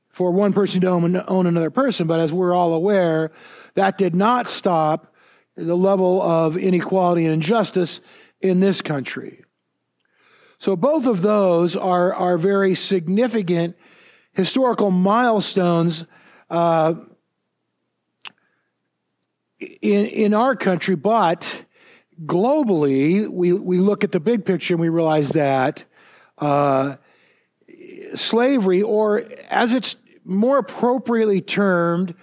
for 0.10 0.32
one 0.32 0.54
person 0.54 0.82
to 0.82 0.88
own, 0.88 1.21
own 1.28 1.45
another 1.45 1.69
person. 1.69 2.08
But 2.08 2.19
as 2.19 2.34
we're 2.34 2.54
all 2.54 2.73
aware, 2.73 3.32
that 3.75 3.97
did 3.97 4.15
not 4.15 4.49
stop 4.49 5.13
the 5.56 5.75
level 5.75 6.21
of 6.21 6.58
inequality 6.58 7.25
and 7.25 7.34
injustice 7.34 8.01
in 8.41 8.60
this 8.60 8.82
country. 8.82 9.43
So 10.58 10.76
both 10.76 11.06
of 11.06 11.21
those 11.21 11.76
are, 11.76 12.13
are 12.13 12.38
very 12.38 12.76
significant 12.76 13.76
historical 14.34 14.91
milestones 14.91 16.06
uh, 16.50 16.95
in, 19.60 20.06
in 20.06 20.34
our 20.34 20.56
country, 20.56 20.95
but 20.95 21.65
globally, 22.26 23.30
we, 23.30 23.54
we 23.54 23.78
look 23.80 24.04
at 24.04 24.12
the 24.12 24.19
big 24.19 24.45
picture 24.45 24.74
and 24.74 24.82
we 24.82 24.89
realize 24.89 25.30
that 25.30 25.86
uh, 26.38 26.95
slavery, 28.13 28.82
or 28.82 29.24
as 29.50 29.74
it's 29.74 29.95
more 30.24 30.58
appropriately 30.58 31.41
termed 31.41 32.15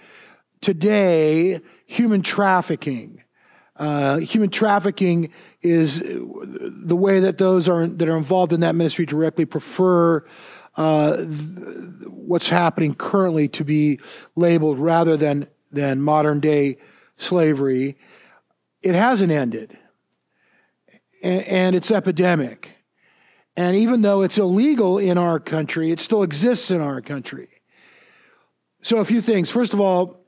today, 0.61 1.61
human 1.85 2.21
trafficking. 2.21 3.23
Uh, 3.75 4.17
human 4.17 4.49
trafficking 4.49 5.31
is 5.63 5.99
the 5.99 6.95
way 6.95 7.21
that 7.21 7.37
those 7.37 7.69
are 7.69 7.87
that 7.87 8.07
are 8.07 8.17
involved 8.17 8.53
in 8.53 8.59
that 8.59 8.75
ministry 8.75 9.05
directly 9.05 9.45
prefer 9.45 10.23
uh, 10.75 11.17
what's 12.07 12.49
happening 12.49 12.93
currently 12.93 13.47
to 13.47 13.63
be 13.63 13.99
labeled 14.35 14.77
rather 14.77 15.15
than 15.15 15.47
than 15.71 16.01
modern 16.01 16.39
day 16.39 16.77
slavery. 17.15 17.97
It 18.81 18.95
hasn't 18.95 19.31
ended, 19.31 19.77
and, 21.23 21.43
and 21.45 21.75
it's 21.75 21.89
epidemic. 21.89 22.77
And 23.55 23.75
even 23.75 24.01
though 24.01 24.23
it's 24.23 24.39
illegal 24.39 24.97
in 24.97 25.17
our 25.17 25.39
country, 25.39 25.91
it 25.91 25.99
still 25.99 26.23
exists 26.23 26.71
in 26.71 26.81
our 26.81 27.01
country. 27.01 27.47
So, 28.81 28.97
a 28.97 29.05
few 29.05 29.21
things. 29.21 29.51
First 29.51 29.73
of 29.73 29.79
all, 29.79 30.25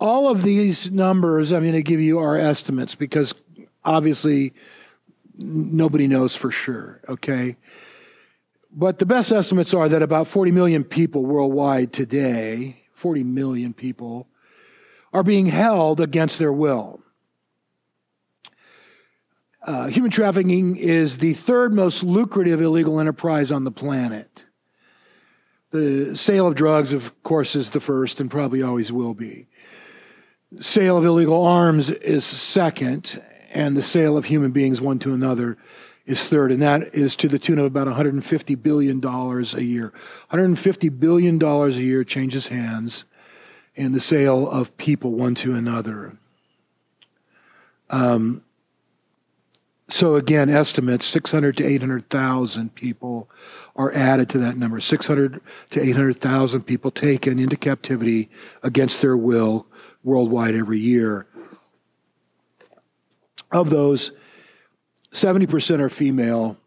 all 0.00 0.30
of 0.30 0.42
these 0.42 0.90
numbers 0.90 1.52
I'm 1.52 1.62
going 1.62 1.72
to 1.72 1.82
give 1.82 2.00
you 2.00 2.18
are 2.18 2.38
estimates 2.38 2.94
because 2.94 3.34
obviously 3.84 4.54
nobody 5.36 6.06
knows 6.06 6.34
for 6.34 6.50
sure, 6.50 7.00
okay? 7.08 7.56
But 8.70 8.98
the 8.98 9.06
best 9.06 9.32
estimates 9.32 9.72
are 9.72 9.88
that 9.88 10.02
about 10.02 10.26
40 10.28 10.50
million 10.50 10.84
people 10.84 11.24
worldwide 11.24 11.92
today, 11.92 12.84
40 12.92 13.24
million 13.24 13.72
people, 13.72 14.28
are 15.12 15.22
being 15.22 15.46
held 15.46 16.00
against 16.00 16.38
their 16.38 16.52
will. 16.52 17.00
Uh, 19.62 19.86
human 19.86 20.10
trafficking 20.10 20.76
is 20.76 21.18
the 21.18 21.34
third 21.34 21.74
most 21.74 22.02
lucrative 22.02 22.60
illegal 22.60 23.00
enterprise 23.00 23.50
on 23.50 23.64
the 23.64 23.70
planet. 23.70 24.46
The 25.70 26.16
sale 26.16 26.46
of 26.46 26.54
drugs, 26.54 26.92
of 26.92 27.22
course, 27.22 27.54
is 27.54 27.70
the 27.70 27.80
first 27.80 28.20
and 28.20 28.30
probably 28.30 28.62
always 28.62 28.90
will 28.90 29.14
be. 29.14 29.48
Sale 30.60 30.96
of 30.96 31.04
illegal 31.04 31.44
arms 31.44 31.90
is 31.90 32.24
second, 32.24 33.20
and 33.48 33.76
the 33.76 33.82
sale 33.82 34.16
of 34.16 34.26
human 34.26 34.50
beings 34.50 34.80
one 34.80 34.98
to 35.00 35.14
another 35.14 35.56
is 36.06 36.26
third, 36.26 36.50
and 36.50 36.62
that 36.62 36.94
is 36.94 37.14
to 37.16 37.28
the 37.28 37.38
tune 37.38 37.58
of 37.58 37.66
about 37.66 37.86
$150 37.86 38.62
billion 38.62 39.04
a 39.04 39.60
year. 39.60 39.92
$150 40.32 41.00
billion 41.00 41.42
a 41.42 41.68
year 41.68 42.02
changes 42.02 42.48
hands 42.48 43.04
in 43.74 43.92
the 43.92 44.00
sale 44.00 44.50
of 44.50 44.76
people 44.78 45.12
one 45.12 45.34
to 45.36 45.54
another. 45.54 46.18
Um, 47.90 48.42
so 49.90 50.16
again, 50.16 50.50
estimates 50.50 51.06
600 51.06 51.56
to 51.58 51.64
800,000 51.64 52.74
people 52.74 53.30
are 53.74 53.92
added 53.94 54.28
to 54.30 54.38
that 54.38 54.56
number. 54.56 54.80
600 54.80 55.40
to 55.70 55.80
800,000 55.80 56.62
people 56.62 56.90
taken 56.90 57.38
into 57.38 57.56
captivity 57.56 58.28
against 58.62 59.00
their 59.00 59.16
will 59.16 59.66
worldwide 60.02 60.54
every 60.54 60.78
year. 60.78 61.26
Of 63.50 63.70
those, 63.70 64.12
70% 65.12 65.80
are 65.80 65.88
female, 65.88 66.58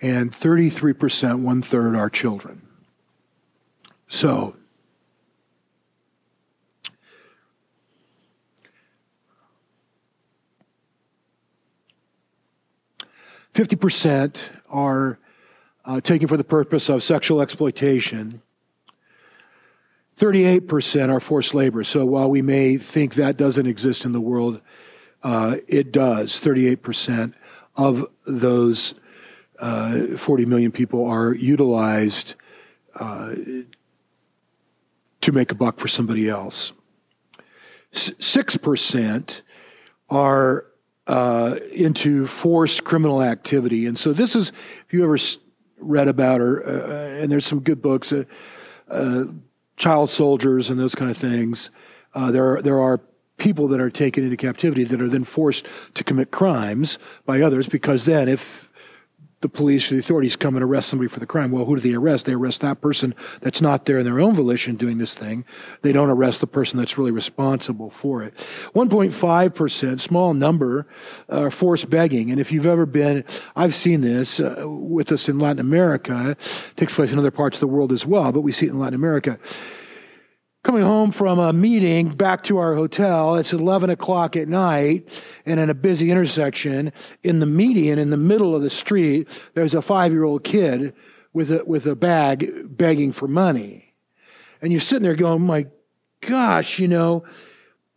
and 0.00 0.32
33%, 0.32 1.42
one 1.42 1.62
third, 1.62 1.94
are 1.94 2.10
children. 2.10 2.66
So, 4.08 4.56
Fifty 13.54 13.76
percent 13.76 14.50
are 14.68 15.20
uh, 15.84 16.00
taken 16.00 16.26
for 16.26 16.36
the 16.36 16.42
purpose 16.42 16.88
of 16.88 17.04
sexual 17.04 17.40
exploitation. 17.40 18.42
38% 20.18 21.12
are 21.12 21.20
forced 21.20 21.54
labor. 21.54 21.84
So 21.84 22.04
while 22.04 22.30
we 22.30 22.42
may 22.42 22.76
think 22.76 23.14
that 23.14 23.36
doesn't 23.36 23.66
exist 23.66 24.04
in 24.04 24.12
the 24.12 24.20
world, 24.20 24.60
uh, 25.24 25.56
it 25.66 25.90
does. 25.90 26.38
38% 26.40 27.34
of 27.76 28.06
those 28.26 28.94
uh, 29.58 30.16
40 30.16 30.46
million 30.46 30.70
people 30.70 31.06
are 31.06 31.34
utilized 31.34 32.34
uh, 32.96 33.34
to 35.20 35.32
make 35.32 35.50
a 35.50 35.54
buck 35.54 35.78
for 35.78 35.88
somebody 35.88 36.28
else. 36.28 36.72
6% 37.94 39.42
are 40.10 40.66
uh, 41.06 41.56
into 41.72 42.26
forced 42.26 42.84
criminal 42.84 43.22
activity. 43.22 43.86
And 43.86 43.98
so 43.98 44.12
this 44.12 44.36
is, 44.36 44.50
if 44.50 44.92
you 44.92 45.04
ever 45.04 45.16
read 45.78 46.08
about 46.08 46.40
her, 46.40 46.66
uh, 46.66 47.22
and 47.22 47.32
there's 47.32 47.46
some 47.46 47.60
good 47.60 47.80
books, 47.80 48.12
uh, 48.12 49.24
child 49.76 50.10
soldiers 50.10 50.68
and 50.68 50.78
those 50.78 50.94
kind 50.94 51.10
of 51.10 51.16
things. 51.16 51.70
There, 52.14 52.56
are, 52.56 52.62
there 52.62 52.80
are 52.80 53.00
people 53.36 53.68
that 53.68 53.80
are 53.80 53.90
taken 53.90 54.24
into 54.24 54.36
captivity 54.36 54.84
that 54.84 55.00
are 55.00 55.08
then 55.08 55.24
forced 55.24 55.66
to 55.94 56.04
commit 56.04 56.30
crimes 56.30 56.98
by 57.26 57.40
others 57.40 57.68
because 57.68 58.04
then 58.04 58.28
if 58.28 58.70
the 59.44 59.48
police 59.50 59.92
or 59.92 59.96
the 59.96 60.00
authorities 60.00 60.36
come 60.36 60.56
and 60.56 60.64
arrest 60.64 60.88
somebody 60.88 61.06
for 61.06 61.20
the 61.20 61.26
crime. 61.26 61.50
Well, 61.50 61.66
who 61.66 61.76
do 61.76 61.80
they 61.82 61.94
arrest? 61.94 62.24
They 62.24 62.32
arrest 62.32 62.62
that 62.62 62.80
person 62.80 63.14
that's 63.42 63.60
not 63.60 63.84
there 63.84 63.98
in 63.98 64.04
their 64.06 64.18
own 64.18 64.34
volition 64.34 64.74
doing 64.74 64.96
this 64.96 65.14
thing. 65.14 65.44
They 65.82 65.92
don't 65.92 66.08
arrest 66.08 66.40
the 66.40 66.46
person 66.46 66.78
that's 66.78 66.96
really 66.96 67.10
responsible 67.10 67.90
for 67.90 68.22
it. 68.22 68.34
1.5%, 68.74 70.00
small 70.00 70.32
number, 70.32 70.86
are 71.28 71.50
forced 71.50 71.90
begging. 71.90 72.30
And 72.30 72.40
if 72.40 72.52
you've 72.52 72.64
ever 72.64 72.86
been, 72.86 73.22
I've 73.54 73.74
seen 73.74 74.00
this 74.00 74.40
uh, 74.40 74.64
with 74.66 75.12
us 75.12 75.28
in 75.28 75.38
Latin 75.38 75.60
America. 75.60 76.30
It 76.30 76.72
takes 76.76 76.94
place 76.94 77.12
in 77.12 77.18
other 77.18 77.30
parts 77.30 77.58
of 77.58 77.60
the 77.60 77.66
world 77.66 77.92
as 77.92 78.06
well, 78.06 78.32
but 78.32 78.40
we 78.40 78.50
see 78.50 78.64
it 78.64 78.70
in 78.70 78.78
Latin 78.78 78.94
America 78.94 79.38
coming 80.64 80.82
home 80.82 81.10
from 81.10 81.38
a 81.38 81.52
meeting 81.52 82.08
back 82.08 82.42
to 82.42 82.56
our 82.56 82.74
hotel. 82.74 83.36
It's 83.36 83.52
11 83.52 83.90
o'clock 83.90 84.34
at 84.34 84.48
night 84.48 85.22
and 85.44 85.60
in 85.60 85.68
a 85.68 85.74
busy 85.74 86.10
intersection 86.10 86.90
in 87.22 87.40
the 87.40 87.46
median 87.46 87.98
in 87.98 88.08
the 88.08 88.16
middle 88.16 88.56
of 88.56 88.62
the 88.62 88.70
street, 88.70 89.28
there's 89.52 89.74
a 89.74 89.82
five 89.82 90.10
year 90.10 90.24
old 90.24 90.42
kid 90.42 90.94
with 91.34 91.52
a, 91.52 91.62
with 91.66 91.86
a 91.86 91.94
bag 91.94 92.78
begging 92.78 93.12
for 93.12 93.28
money. 93.28 93.94
And 94.62 94.72
you're 94.72 94.80
sitting 94.80 95.02
there 95.02 95.14
going, 95.14 95.42
my 95.42 95.66
gosh, 96.22 96.78
you 96.78 96.88
know, 96.88 97.24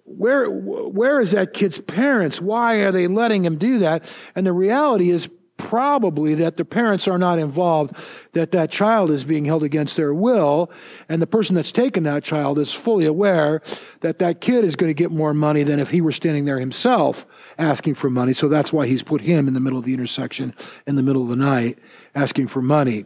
where, 0.03 0.49
where 0.49 1.21
is 1.21 1.31
that 1.31 1.53
kid's 1.53 1.79
parents? 1.79 2.41
Why 2.41 2.79
are 2.79 2.91
they 2.91 3.07
letting 3.07 3.45
him 3.45 3.57
do 3.57 3.79
that? 3.79 4.13
And 4.35 4.45
the 4.45 4.51
reality 4.51 5.09
is 5.09 5.29
probably 5.67 6.33
that 6.33 6.55
the 6.55 6.63
parents 6.63 7.09
are 7.09 7.17
not 7.17 7.37
involved, 7.37 7.93
that 8.31 8.51
that 8.51 8.71
child 8.71 9.11
is 9.11 9.25
being 9.25 9.43
held 9.43 9.63
against 9.63 9.97
their 9.97 10.13
will, 10.13 10.71
and 11.09 11.21
the 11.21 11.27
person 11.27 11.55
that's 11.55 11.73
taken 11.73 12.03
that 12.03 12.23
child 12.23 12.57
is 12.57 12.71
fully 12.71 13.05
aware 13.05 13.61
that 13.99 14.17
that 14.19 14.39
kid 14.39 14.63
is 14.63 14.77
going 14.77 14.89
to 14.89 14.93
get 14.93 15.11
more 15.11 15.33
money 15.33 15.63
than 15.63 15.77
if 15.77 15.89
he 15.89 15.99
were 15.99 16.13
standing 16.13 16.45
there 16.45 16.57
himself 16.59 17.25
asking 17.57 17.95
for 17.95 18.09
money. 18.09 18.31
So 18.33 18.47
that's 18.47 18.71
why 18.71 18.87
he's 18.87 19.03
put 19.03 19.19
him 19.19 19.45
in 19.45 19.53
the 19.53 19.59
middle 19.59 19.77
of 19.77 19.83
the 19.83 19.93
intersection 19.93 20.53
in 20.85 20.95
the 20.95 21.03
middle 21.03 21.23
of 21.23 21.27
the 21.27 21.35
night 21.35 21.79
asking 22.15 22.47
for 22.47 22.61
money. 22.61 23.03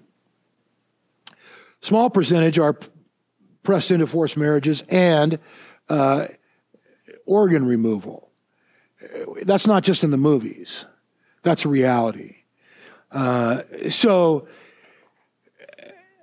Small 1.82 2.12
percentage 2.12 2.60
are 2.60 2.78
pressed 3.63 3.89
into 3.89 4.06
forced 4.06 4.38
marriages 4.38 4.82
and 4.88 5.39
uh, 5.89 6.28
organ 7.26 7.65
removal. 7.65 8.30
That's 9.41 9.65
not 9.65 9.82
just 9.82 10.04
in 10.04 10.12
the 10.12 10.17
movies. 10.17 10.86
That's 11.41 11.65
a 11.65 11.69
reality. 11.69 12.40
Uh, 13.12 13.62
so, 13.89 14.47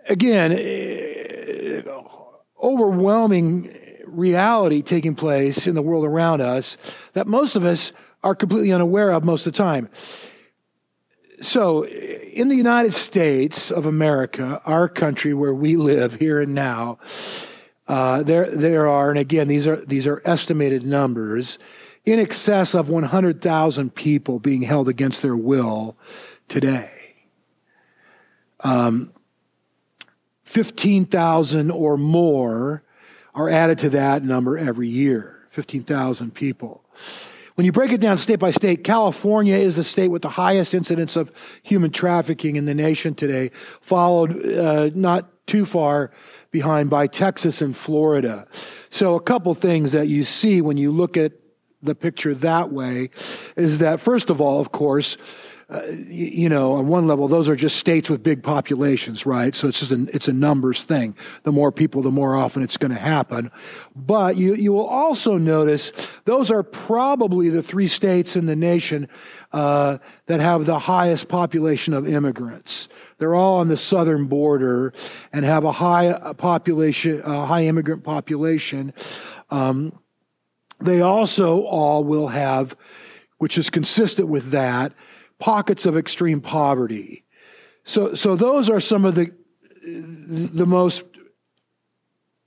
again, 0.08 0.52
uh, 0.52 1.92
overwhelming 2.62 3.74
reality 4.06 4.82
taking 4.82 5.14
place 5.14 5.66
in 5.66 5.74
the 5.74 5.82
world 5.82 6.04
around 6.04 6.40
us 6.40 6.76
that 7.12 7.26
most 7.26 7.56
of 7.56 7.64
us 7.64 7.92
are 8.24 8.34
completely 8.34 8.72
unaware 8.72 9.10
of 9.10 9.22
most 9.22 9.46
of 9.46 9.52
the 9.52 9.56
time. 9.56 9.88
So, 11.40 11.86
in 11.86 12.48
the 12.48 12.56
United 12.56 12.92
States 12.92 13.70
of 13.70 13.86
America, 13.86 14.60
our 14.64 14.88
country 14.88 15.34
where 15.34 15.54
we 15.54 15.76
live 15.76 16.14
here 16.14 16.40
and 16.40 16.54
now, 16.54 16.98
uh, 17.86 18.22
there 18.22 18.50
there 18.54 18.88
are, 18.88 19.10
and 19.10 19.18
again, 19.18 19.46
these 19.46 19.66
are 19.66 19.76
these 19.76 20.06
are 20.06 20.20
estimated 20.24 20.82
numbers, 20.84 21.58
in 22.04 22.18
excess 22.18 22.74
of 22.74 22.88
100,000 22.88 23.94
people 23.94 24.40
being 24.40 24.62
held 24.62 24.88
against 24.88 25.22
their 25.22 25.36
will 25.36 25.96
today. 26.48 26.90
Um, 28.60 29.12
15,000 30.44 31.70
or 31.70 31.96
more 31.96 32.82
are 33.34 33.48
added 33.48 33.78
to 33.78 33.90
that 33.90 34.24
number 34.24 34.58
every 34.58 34.88
year, 34.88 35.46
15,000 35.50 36.34
people. 36.34 36.84
When 37.54 37.64
you 37.64 37.72
break 37.72 37.92
it 37.92 38.00
down 38.00 38.18
state 38.18 38.38
by 38.38 38.52
state, 38.52 38.84
California 38.84 39.56
is 39.56 39.76
the 39.76 39.84
state 39.84 40.08
with 40.08 40.22
the 40.22 40.30
highest 40.30 40.74
incidence 40.74 41.16
of 41.16 41.32
human 41.62 41.90
trafficking 41.90 42.56
in 42.56 42.66
the 42.66 42.74
nation 42.74 43.14
today, 43.14 43.50
followed 43.80 44.46
uh, 44.46 44.90
not 44.94 45.46
too 45.46 45.66
far 45.66 46.12
behind 46.50 46.88
by 46.88 47.08
Texas 47.08 47.60
and 47.60 47.76
Florida. 47.76 48.46
So, 48.90 49.16
a 49.16 49.20
couple 49.20 49.52
things 49.54 49.90
that 49.92 50.06
you 50.06 50.22
see 50.22 50.60
when 50.60 50.76
you 50.76 50.92
look 50.92 51.16
at 51.16 51.32
the 51.82 51.94
picture 51.94 52.34
that 52.34 52.72
way 52.72 53.10
is 53.56 53.78
that, 53.78 53.98
first 53.98 54.30
of 54.30 54.40
all, 54.40 54.60
of 54.60 54.70
course, 54.70 55.16
uh, 55.70 55.82
you 55.86 56.48
know, 56.48 56.72
on 56.72 56.88
one 56.88 57.06
level, 57.06 57.28
those 57.28 57.46
are 57.46 57.54
just 57.54 57.76
states 57.76 58.08
with 58.08 58.22
big 58.22 58.42
populations, 58.42 59.26
right? 59.26 59.54
So 59.54 59.68
it's 59.68 59.80
just 59.80 59.92
it's 60.14 60.26
a 60.26 60.32
numbers 60.32 60.82
thing. 60.82 61.14
The 61.42 61.52
more 61.52 61.70
people, 61.70 62.00
the 62.00 62.10
more 62.10 62.34
often 62.34 62.62
it's 62.62 62.78
going 62.78 62.92
to 62.92 62.98
happen. 62.98 63.50
But 63.94 64.36
you, 64.36 64.54
you 64.54 64.72
will 64.72 64.86
also 64.86 65.36
notice 65.36 65.92
those 66.24 66.50
are 66.50 66.62
probably 66.62 67.50
the 67.50 67.62
three 67.62 67.86
states 67.86 68.34
in 68.34 68.46
the 68.46 68.56
nation 68.56 69.08
uh, 69.52 69.98
that 70.24 70.40
have 70.40 70.64
the 70.64 70.78
highest 70.78 71.28
population 71.28 71.92
of 71.92 72.08
immigrants. 72.08 72.88
They're 73.18 73.34
all 73.34 73.58
on 73.58 73.68
the 73.68 73.76
southern 73.76 74.24
border 74.24 74.94
and 75.34 75.44
have 75.44 75.64
a 75.64 75.72
high 75.72 76.32
population, 76.38 77.20
a 77.22 77.44
high 77.44 77.64
immigrant 77.64 78.04
population. 78.04 78.94
Um, 79.50 79.92
they 80.80 81.02
also 81.02 81.60
all 81.64 82.04
will 82.04 82.28
have, 82.28 82.74
which 83.36 83.58
is 83.58 83.68
consistent 83.68 84.28
with 84.28 84.50
that, 84.52 84.94
pockets 85.38 85.86
of 85.86 85.96
extreme 85.96 86.40
poverty. 86.40 87.24
So, 87.84 88.14
so 88.14 88.36
those 88.36 88.68
are 88.68 88.80
some 88.80 89.04
of 89.04 89.14
the, 89.14 89.32
the 89.82 90.66
most 90.66 91.04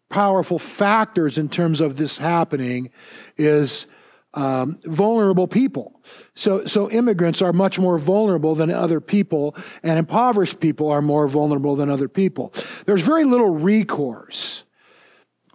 powerful 0.10 0.60
factors 0.60 1.38
in 1.38 1.50
terms 1.50 1.82
of 1.82 1.96
this 1.96 2.18
happening 2.18 2.92
is 3.38 3.88
um, 4.34 4.80
vulnerable 4.84 5.48
people. 5.48 6.02
So, 6.36 6.66
so 6.66 6.90
immigrants 6.90 7.42
are 7.42 7.54
much 7.54 7.80
more 7.80 7.98
vulnerable 7.98 8.56
than 8.56 8.70
other 8.70 9.02
people, 9.02 9.56
and 9.84 9.98
impoverished 9.98 10.60
people 10.60 10.90
are 10.90 11.02
more 11.02 11.28
vulnerable 11.28 11.76
than 11.76 11.90
other 11.90 12.08
people. 12.08 12.54
There's 12.86 13.02
very 13.02 13.24
little 13.24 13.50
recourse 13.50 14.64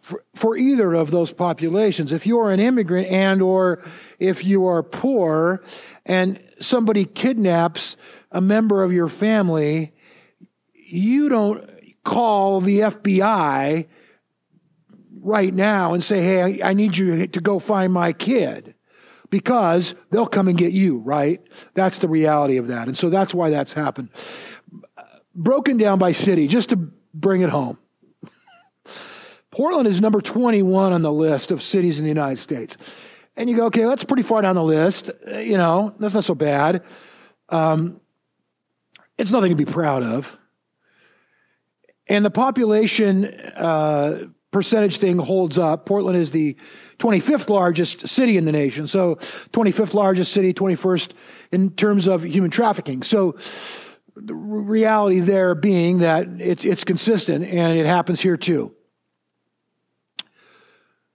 for, 0.07 0.23
for 0.37 0.57
either 0.57 0.95
of 0.95 1.11
those 1.11 1.33
populations. 1.33 2.13
If 2.13 2.29
you 2.29 2.39
are 2.39 2.53
an 2.53 2.61
immigrant 2.61 3.09
and 3.09 3.43
or 3.43 3.83
if 4.21 4.45
you 4.45 4.65
are 4.67 4.85
poor 4.85 5.65
and 6.05 6.41
somebody 6.61 7.05
kidnaps 7.05 7.97
a 8.31 8.41
member 8.41 8.85
of 8.85 8.93
your 8.93 9.09
family, 9.09 9.93
you 10.73 11.29
don't 11.29 11.69
call 12.05 12.61
the 12.61 12.83
FBI 12.83 13.89
right 15.19 15.53
now 15.53 15.93
and 15.93 16.05
say, 16.05 16.23
hey, 16.23 16.63
I 16.63 16.73
need 16.73 16.97
you 16.97 17.27
to 17.27 17.41
go 17.41 17.59
find 17.59 17.93
my 17.93 18.13
kid 18.13 18.77
because 19.29 19.97
they'll 20.13 20.25
come 20.25 20.47
and 20.47 20.57
get 20.57 20.71
you, 20.71 20.99
right? 20.99 21.41
That's 21.75 21.99
the 21.99 22.09
reality 22.09 22.59
of 22.59 22.69
that. 22.69 22.87
And 22.87 22.97
so 22.97 23.11
that's 23.11 23.35
why 23.35 23.51
that's 23.51 23.73
happened. 23.73 24.11
Broken 25.35 25.79
down 25.79 25.99
by 25.99 26.13
city, 26.13 26.47
just 26.47 26.69
to 26.69 26.77
bring 27.13 27.41
it 27.41 27.51
home. 27.51 27.79
Portland 29.57 29.89
is 29.89 30.03
number 30.03 30.21
21 30.21 30.93
on 30.93 31.01
the 31.01 31.11
list 31.11 31.51
of 31.51 31.63
cities 31.63 31.99
in 31.99 32.05
the 32.05 32.11
United 32.11 32.39
States. 32.39 32.77
And 33.39 33.49
you 33.49 33.57
go, 33.57 33.65
okay, 33.67 33.85
that's 33.85 34.05
pretty 34.05 34.23
far 34.23 34.43
down 34.43 34.55
the 34.55 34.63
list. 34.63 35.11
You 35.27 35.57
know, 35.57 35.95
that's 35.99 36.13
not 36.13 36.25
so 36.25 36.35
bad. 36.35 36.83
Um, 37.49 37.99
it's 39.17 39.31
nothing 39.31 39.49
to 39.49 39.57
be 39.57 39.65
proud 39.65 40.03
of. 40.03 40.37
And 42.07 42.23
the 42.23 42.31
population 42.31 43.25
uh, 43.25 44.27
percentage 44.51 44.99
thing 44.99 45.17
holds 45.17 45.57
up. 45.57 45.87
Portland 45.87 46.19
is 46.19 46.33
the 46.33 46.55
25th 46.99 47.49
largest 47.49 48.07
city 48.07 48.37
in 48.37 48.45
the 48.45 48.53
nation. 48.53 48.87
So, 48.87 49.15
25th 49.55 49.95
largest 49.95 50.35
city, 50.35 50.53
21st 50.53 51.15
in 51.51 51.71
terms 51.71 52.07
of 52.07 52.25
human 52.25 52.51
trafficking. 52.51 53.03
So, 53.03 53.39
the 54.17 54.35
reality 54.35 55.21
there 55.21 55.55
being 55.55 56.01
that 56.01 56.27
it's, 56.39 56.63
it's 56.67 56.85
consistent 56.85 57.47
and 57.47 57.79
it 57.79 57.87
happens 57.87 58.21
here 58.21 58.37
too. 58.37 58.76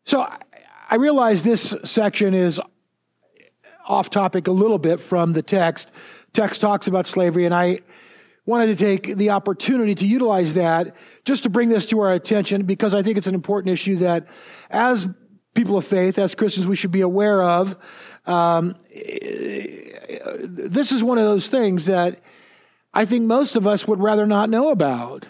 So 0.06 0.28
I 0.90 0.96
realize 0.96 1.44
this 1.44 1.76
section 1.84 2.34
is 2.34 2.60
off 3.88 4.10
topic 4.10 4.48
a 4.48 4.52
little 4.52 4.78
bit 4.78 5.00
from 5.00 5.34
the 5.34 5.42
text. 5.42 5.92
Text 6.34 6.62
talks 6.62 6.88
about 6.88 7.08
slavery, 7.08 7.46
and 7.46 7.54
I 7.54 7.80
wanted 8.46 8.68
to 8.68 8.76
take 8.76 9.18
the 9.18 9.30
opportunity 9.30 9.96
to 9.96 10.08
utilize 10.08 10.56
that 10.56 10.96
just 11.26 11.44
to 11.44 11.50
bring 11.50 11.70
this 11.70 11.86
to 11.88 12.00
our 12.00 12.14
attention 12.14 12.64
because 12.64 12.94
I 12.94 13.04
think 13.04 13.18
it's 13.18 13.28
an 13.28 13.36
important 13.36 13.72
issue 13.72 13.98
that 13.98 14.28
as 14.70 15.08
people 15.54 15.78
of 15.78 15.86
faith, 15.86 16.18
as 16.18 16.36
Christians, 16.36 16.66
we 16.66 16.76
should 16.76 16.92
be 16.92 17.02
aware 17.02 17.44
of. 17.44 17.78
Um, 18.26 18.76
this 18.90 20.92
is 20.92 21.04
one 21.04 21.18
of 21.18 21.26
those 21.26 21.48
things 21.48 21.86
that 21.86 22.22
I 22.94 23.06
think 23.06 23.26
most 23.26 23.56
of 23.56 23.68
us 23.68 23.88
would 23.88 24.00
rather 24.00 24.26
not 24.26 24.50
know 24.50 24.72
about 24.72 25.28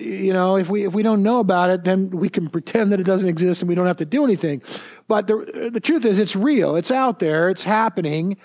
you 0.00 0.32
know, 0.32 0.56
if 0.56 0.68
we 0.68 0.86
if 0.86 0.94
we 0.94 1.02
don't 1.02 1.22
know 1.22 1.40
about 1.40 1.70
it, 1.70 1.84
then 1.84 2.10
we 2.10 2.28
can 2.28 2.48
pretend 2.48 2.92
that 2.92 3.00
it 3.00 3.04
doesn't 3.04 3.28
exist 3.28 3.62
and 3.62 3.68
we 3.68 3.74
don't 3.74 3.86
have 3.86 3.98
to 3.98 4.04
do 4.04 4.24
anything. 4.24 4.62
But 5.08 5.26
the 5.26 5.70
the 5.72 5.80
truth 5.80 6.04
is, 6.04 6.18
it's 6.18 6.34
real. 6.36 6.76
It's 6.76 6.90
out 6.90 7.18
there. 7.18 7.50
It's 7.50 7.64
happening. 7.64 8.36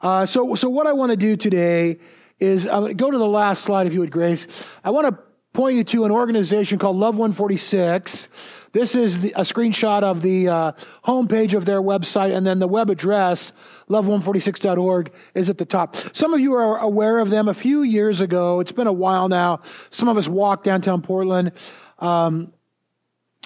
Uh, 0.00 0.26
so 0.26 0.54
so 0.54 0.68
what 0.68 0.86
I 0.86 0.92
want 0.92 1.10
to 1.10 1.16
do 1.16 1.36
today 1.36 1.98
is 2.38 2.66
uh, 2.66 2.88
go 2.88 3.10
to 3.10 3.18
the 3.18 3.26
last 3.26 3.62
slide, 3.62 3.86
if 3.86 3.92
you 3.92 4.00
would, 4.00 4.10
Grace. 4.10 4.46
I 4.82 4.90
want 4.90 5.08
to 5.08 5.29
point 5.52 5.76
you 5.76 5.84
to 5.84 6.04
an 6.04 6.12
organization 6.12 6.78
called 6.78 6.96
Love 6.96 7.16
146. 7.16 8.28
This 8.72 8.94
is 8.94 9.20
the, 9.20 9.32
a 9.32 9.40
screenshot 9.40 10.02
of 10.02 10.22
the 10.22 10.48
uh, 10.48 10.72
homepage 11.04 11.54
of 11.54 11.64
their 11.64 11.82
website, 11.82 12.34
and 12.34 12.46
then 12.46 12.60
the 12.60 12.68
web 12.68 12.88
address, 12.88 13.52
love146.org, 13.88 15.12
is 15.34 15.50
at 15.50 15.58
the 15.58 15.64
top. 15.64 15.96
Some 16.14 16.32
of 16.34 16.40
you 16.40 16.54
are 16.54 16.78
aware 16.78 17.18
of 17.18 17.30
them. 17.30 17.48
A 17.48 17.54
few 17.54 17.82
years 17.82 18.20
ago, 18.20 18.60
it's 18.60 18.70
been 18.70 18.86
a 18.86 18.92
while 18.92 19.28
now, 19.28 19.60
some 19.90 20.08
of 20.08 20.16
us 20.16 20.28
walked 20.28 20.64
downtown 20.64 21.02
Portland. 21.02 21.52
Um, 21.98 22.52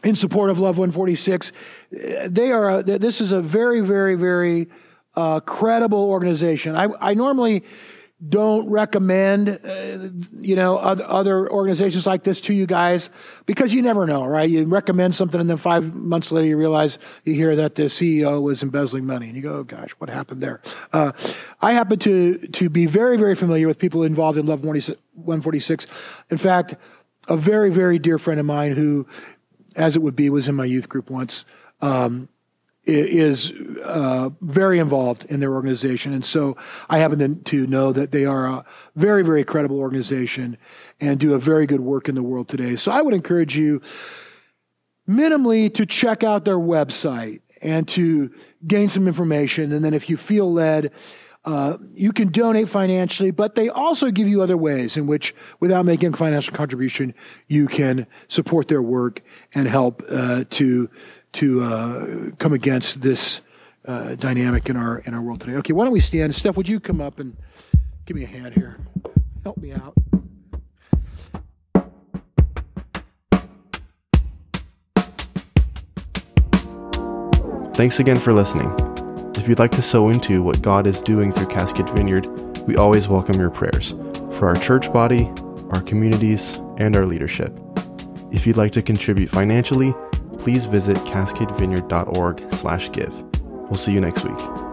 in 0.03 0.14
support 0.14 0.51
of 0.51 0.59
Love 0.59 0.77
146, 0.77 1.51
they 2.29 2.53
are. 2.53 2.81
A, 2.81 2.83
this 2.83 3.23
is 3.23 3.33
a 3.33 3.40
very, 3.40 3.81
very, 3.81 4.17
very 4.17 4.69
uh, 5.17 5.40
credible 5.40 6.11
organization. 6.11 6.77
I, 6.77 6.88
I 7.01 7.14
normally 7.14 7.64
don't 8.29 8.71
recommend, 8.71 9.49
uh, 9.49 10.09
you 10.33 10.57
know, 10.57 10.77
other, 10.79 11.05
other 11.05 11.51
organizations 11.51 12.07
like 12.07 12.23
this 12.23 12.41
to 12.43 12.55
you 12.55 12.67
guys 12.67 13.11
because 13.47 13.75
you 13.75 13.83
never 13.83 14.07
know, 14.07 14.25
right? 14.25 14.49
You 14.49 14.65
recommend 14.67 15.15
something 15.15 15.41
and 15.41 15.51
then 15.51 15.57
five 15.57 15.95
months 15.95 16.33
later 16.33 16.47
you 16.47 16.57
realize 16.57 16.99
you 17.25 17.35
hear 17.35 17.57
that 17.57 17.75
the 17.75 17.85
CEO 17.85 18.41
was 18.41 18.63
embezzling 18.63 19.05
money 19.05 19.27
and 19.27 19.37
you 19.37 19.43
go, 19.43 19.57
oh 19.57 19.65
gosh, 19.65 19.91
what 19.99 20.09
happened 20.09 20.43
there? 20.43 20.61
Uh, 20.93 21.13
I 21.61 21.73
happen 21.73 21.99
to, 22.01 22.39
to 22.39 22.69
be 22.69 22.87
very, 22.87 23.17
very 23.17 23.35
familiar 23.35 23.67
with 23.67 23.79
people 23.79 24.03
involved 24.03 24.39
in 24.39 24.47
Love 24.47 24.65
146. 24.65 25.87
In 26.31 26.39
fact, 26.39 26.77
a 27.29 27.37
very, 27.37 27.71
very 27.71 27.99
dear 27.99 28.19
friend 28.19 28.39
of 28.39 28.47
mine 28.47 28.73
who, 28.73 29.07
as 29.77 29.97
it 29.97 30.03
would 30.03 30.17
be, 30.17 30.31
was 30.31 30.49
in 30.49 30.55
my 30.55 30.65
youth 30.65 30.89
group 30.89 31.11
once. 31.11 31.45
Um, 31.81 32.29
is 32.87 33.53
uh, 33.83 34.31
very 34.40 34.79
involved 34.79 35.25
in 35.27 35.40
their 35.40 35.55
organization. 35.55 36.12
And 36.12 36.25
so 36.25 36.57
I 36.88 36.99
happen 36.99 37.42
to 37.42 37.66
know 37.66 37.92
that 37.92 38.12
they 38.12 38.25
are 38.25 38.47
a 38.47 38.64
very, 38.94 39.25
very 39.25 39.44
credible 39.44 39.79
organization 39.79 40.59
and 41.01 41.18
do 41.18 41.35
a 41.35 41.38
very 41.38 41.66
good 41.66 41.81
work 41.81 42.09
in 42.09 42.14
the 42.14 42.23
world 42.23 42.49
today. 42.49 42.77
So 42.77 42.92
I 42.92 43.01
would 43.03 43.14
encourage 43.14 43.57
you 43.57 43.81
minimally 45.09 45.73
to 45.75 45.87
check 45.87 46.23
out 46.23 46.44
their 46.44 46.59
website 46.59 47.40
and 47.62 47.88
to 47.88 48.31
gain 48.66 48.88
some 48.88 49.07
information. 49.07 49.73
And 49.73 49.85
then 49.85 49.94
if 49.94 50.11
you 50.11 50.16
feel 50.16 50.53
led, 50.53 50.92
uh, 51.44 51.77
you 51.92 52.12
can 52.12 52.29
donate 52.29 52.68
financially, 52.68 53.31
but 53.31 53.55
they 53.55 53.68
also 53.68 54.11
give 54.11 54.27
you 54.27 54.40
other 54.40 54.57
ways 54.57 54.97
in 54.97 55.07
which, 55.07 55.35
without 55.61 55.85
making 55.85 56.14
a 56.14 56.16
financial 56.16 56.55
contribution, 56.55 57.14
you 57.49 57.66
can 57.66 58.07
support 58.29 58.68
their 58.68 58.81
work 58.81 59.20
and 59.55 59.68
help 59.68 60.03
uh, 60.11 60.44
to 60.51 60.88
to 61.35 61.62
uh, 61.62 62.31
come 62.38 62.53
against 62.53 63.03
this 63.03 63.42
uh, 63.87 64.14
dynamic 64.14 64.68
in 64.68 64.77
our 64.77 64.99
in 64.99 65.14
our 65.14 65.23
world 65.23 65.40
today. 65.40 65.55
Okay, 65.57 65.73
why 65.73 65.85
don't 65.85 65.92
we 65.92 66.01
stand? 66.01 66.35
Steph, 66.35 66.57
would 66.57 66.68
you 66.68 66.81
come 66.81 67.01
up 67.01 67.18
and 67.18 67.37
give 68.07 68.16
me 68.16 68.25
a 68.25 68.27
hand 68.27 68.55
here? 68.55 68.79
Help 69.42 69.59
me 69.59 69.73
out. 69.73 69.94
Thanks 77.75 77.99
again 77.99 78.18
for 78.18 78.33
listening. 78.33 78.73
If 79.37 79.49
you'd 79.49 79.59
like 79.59 79.73
to 79.73 79.83
sow 79.83 80.09
into 80.09 80.42
what 80.42 80.62
God 80.62 80.87
is 80.87 81.03
doing 81.03 81.33
through 81.33 81.49
Cascade 81.49 81.90
Vineyard, 81.90 82.27
we 82.68 82.77
always 82.77 83.09
welcome 83.09 83.38
your 83.38 83.51
prayers 83.51 83.90
for 84.31 84.47
our 84.49 84.55
church 84.55 84.92
body, 84.92 85.31
our 85.73 85.83
communities, 85.83 86.61
and 86.79 86.94
our 86.94 87.05
leadership. 87.05 87.53
If 88.31 88.47
you'd 88.47 88.57
like 88.57 88.73
to 88.73 88.83
contribute 88.83 89.29
financially, 89.29 89.92
please 90.45 90.67
visit 90.67 90.97
cascadevineyard.org/give. 90.99 93.25
We'll 93.71 93.79
see 93.79 93.93
you 93.93 94.01
next 94.01 94.25
week. 94.25 94.63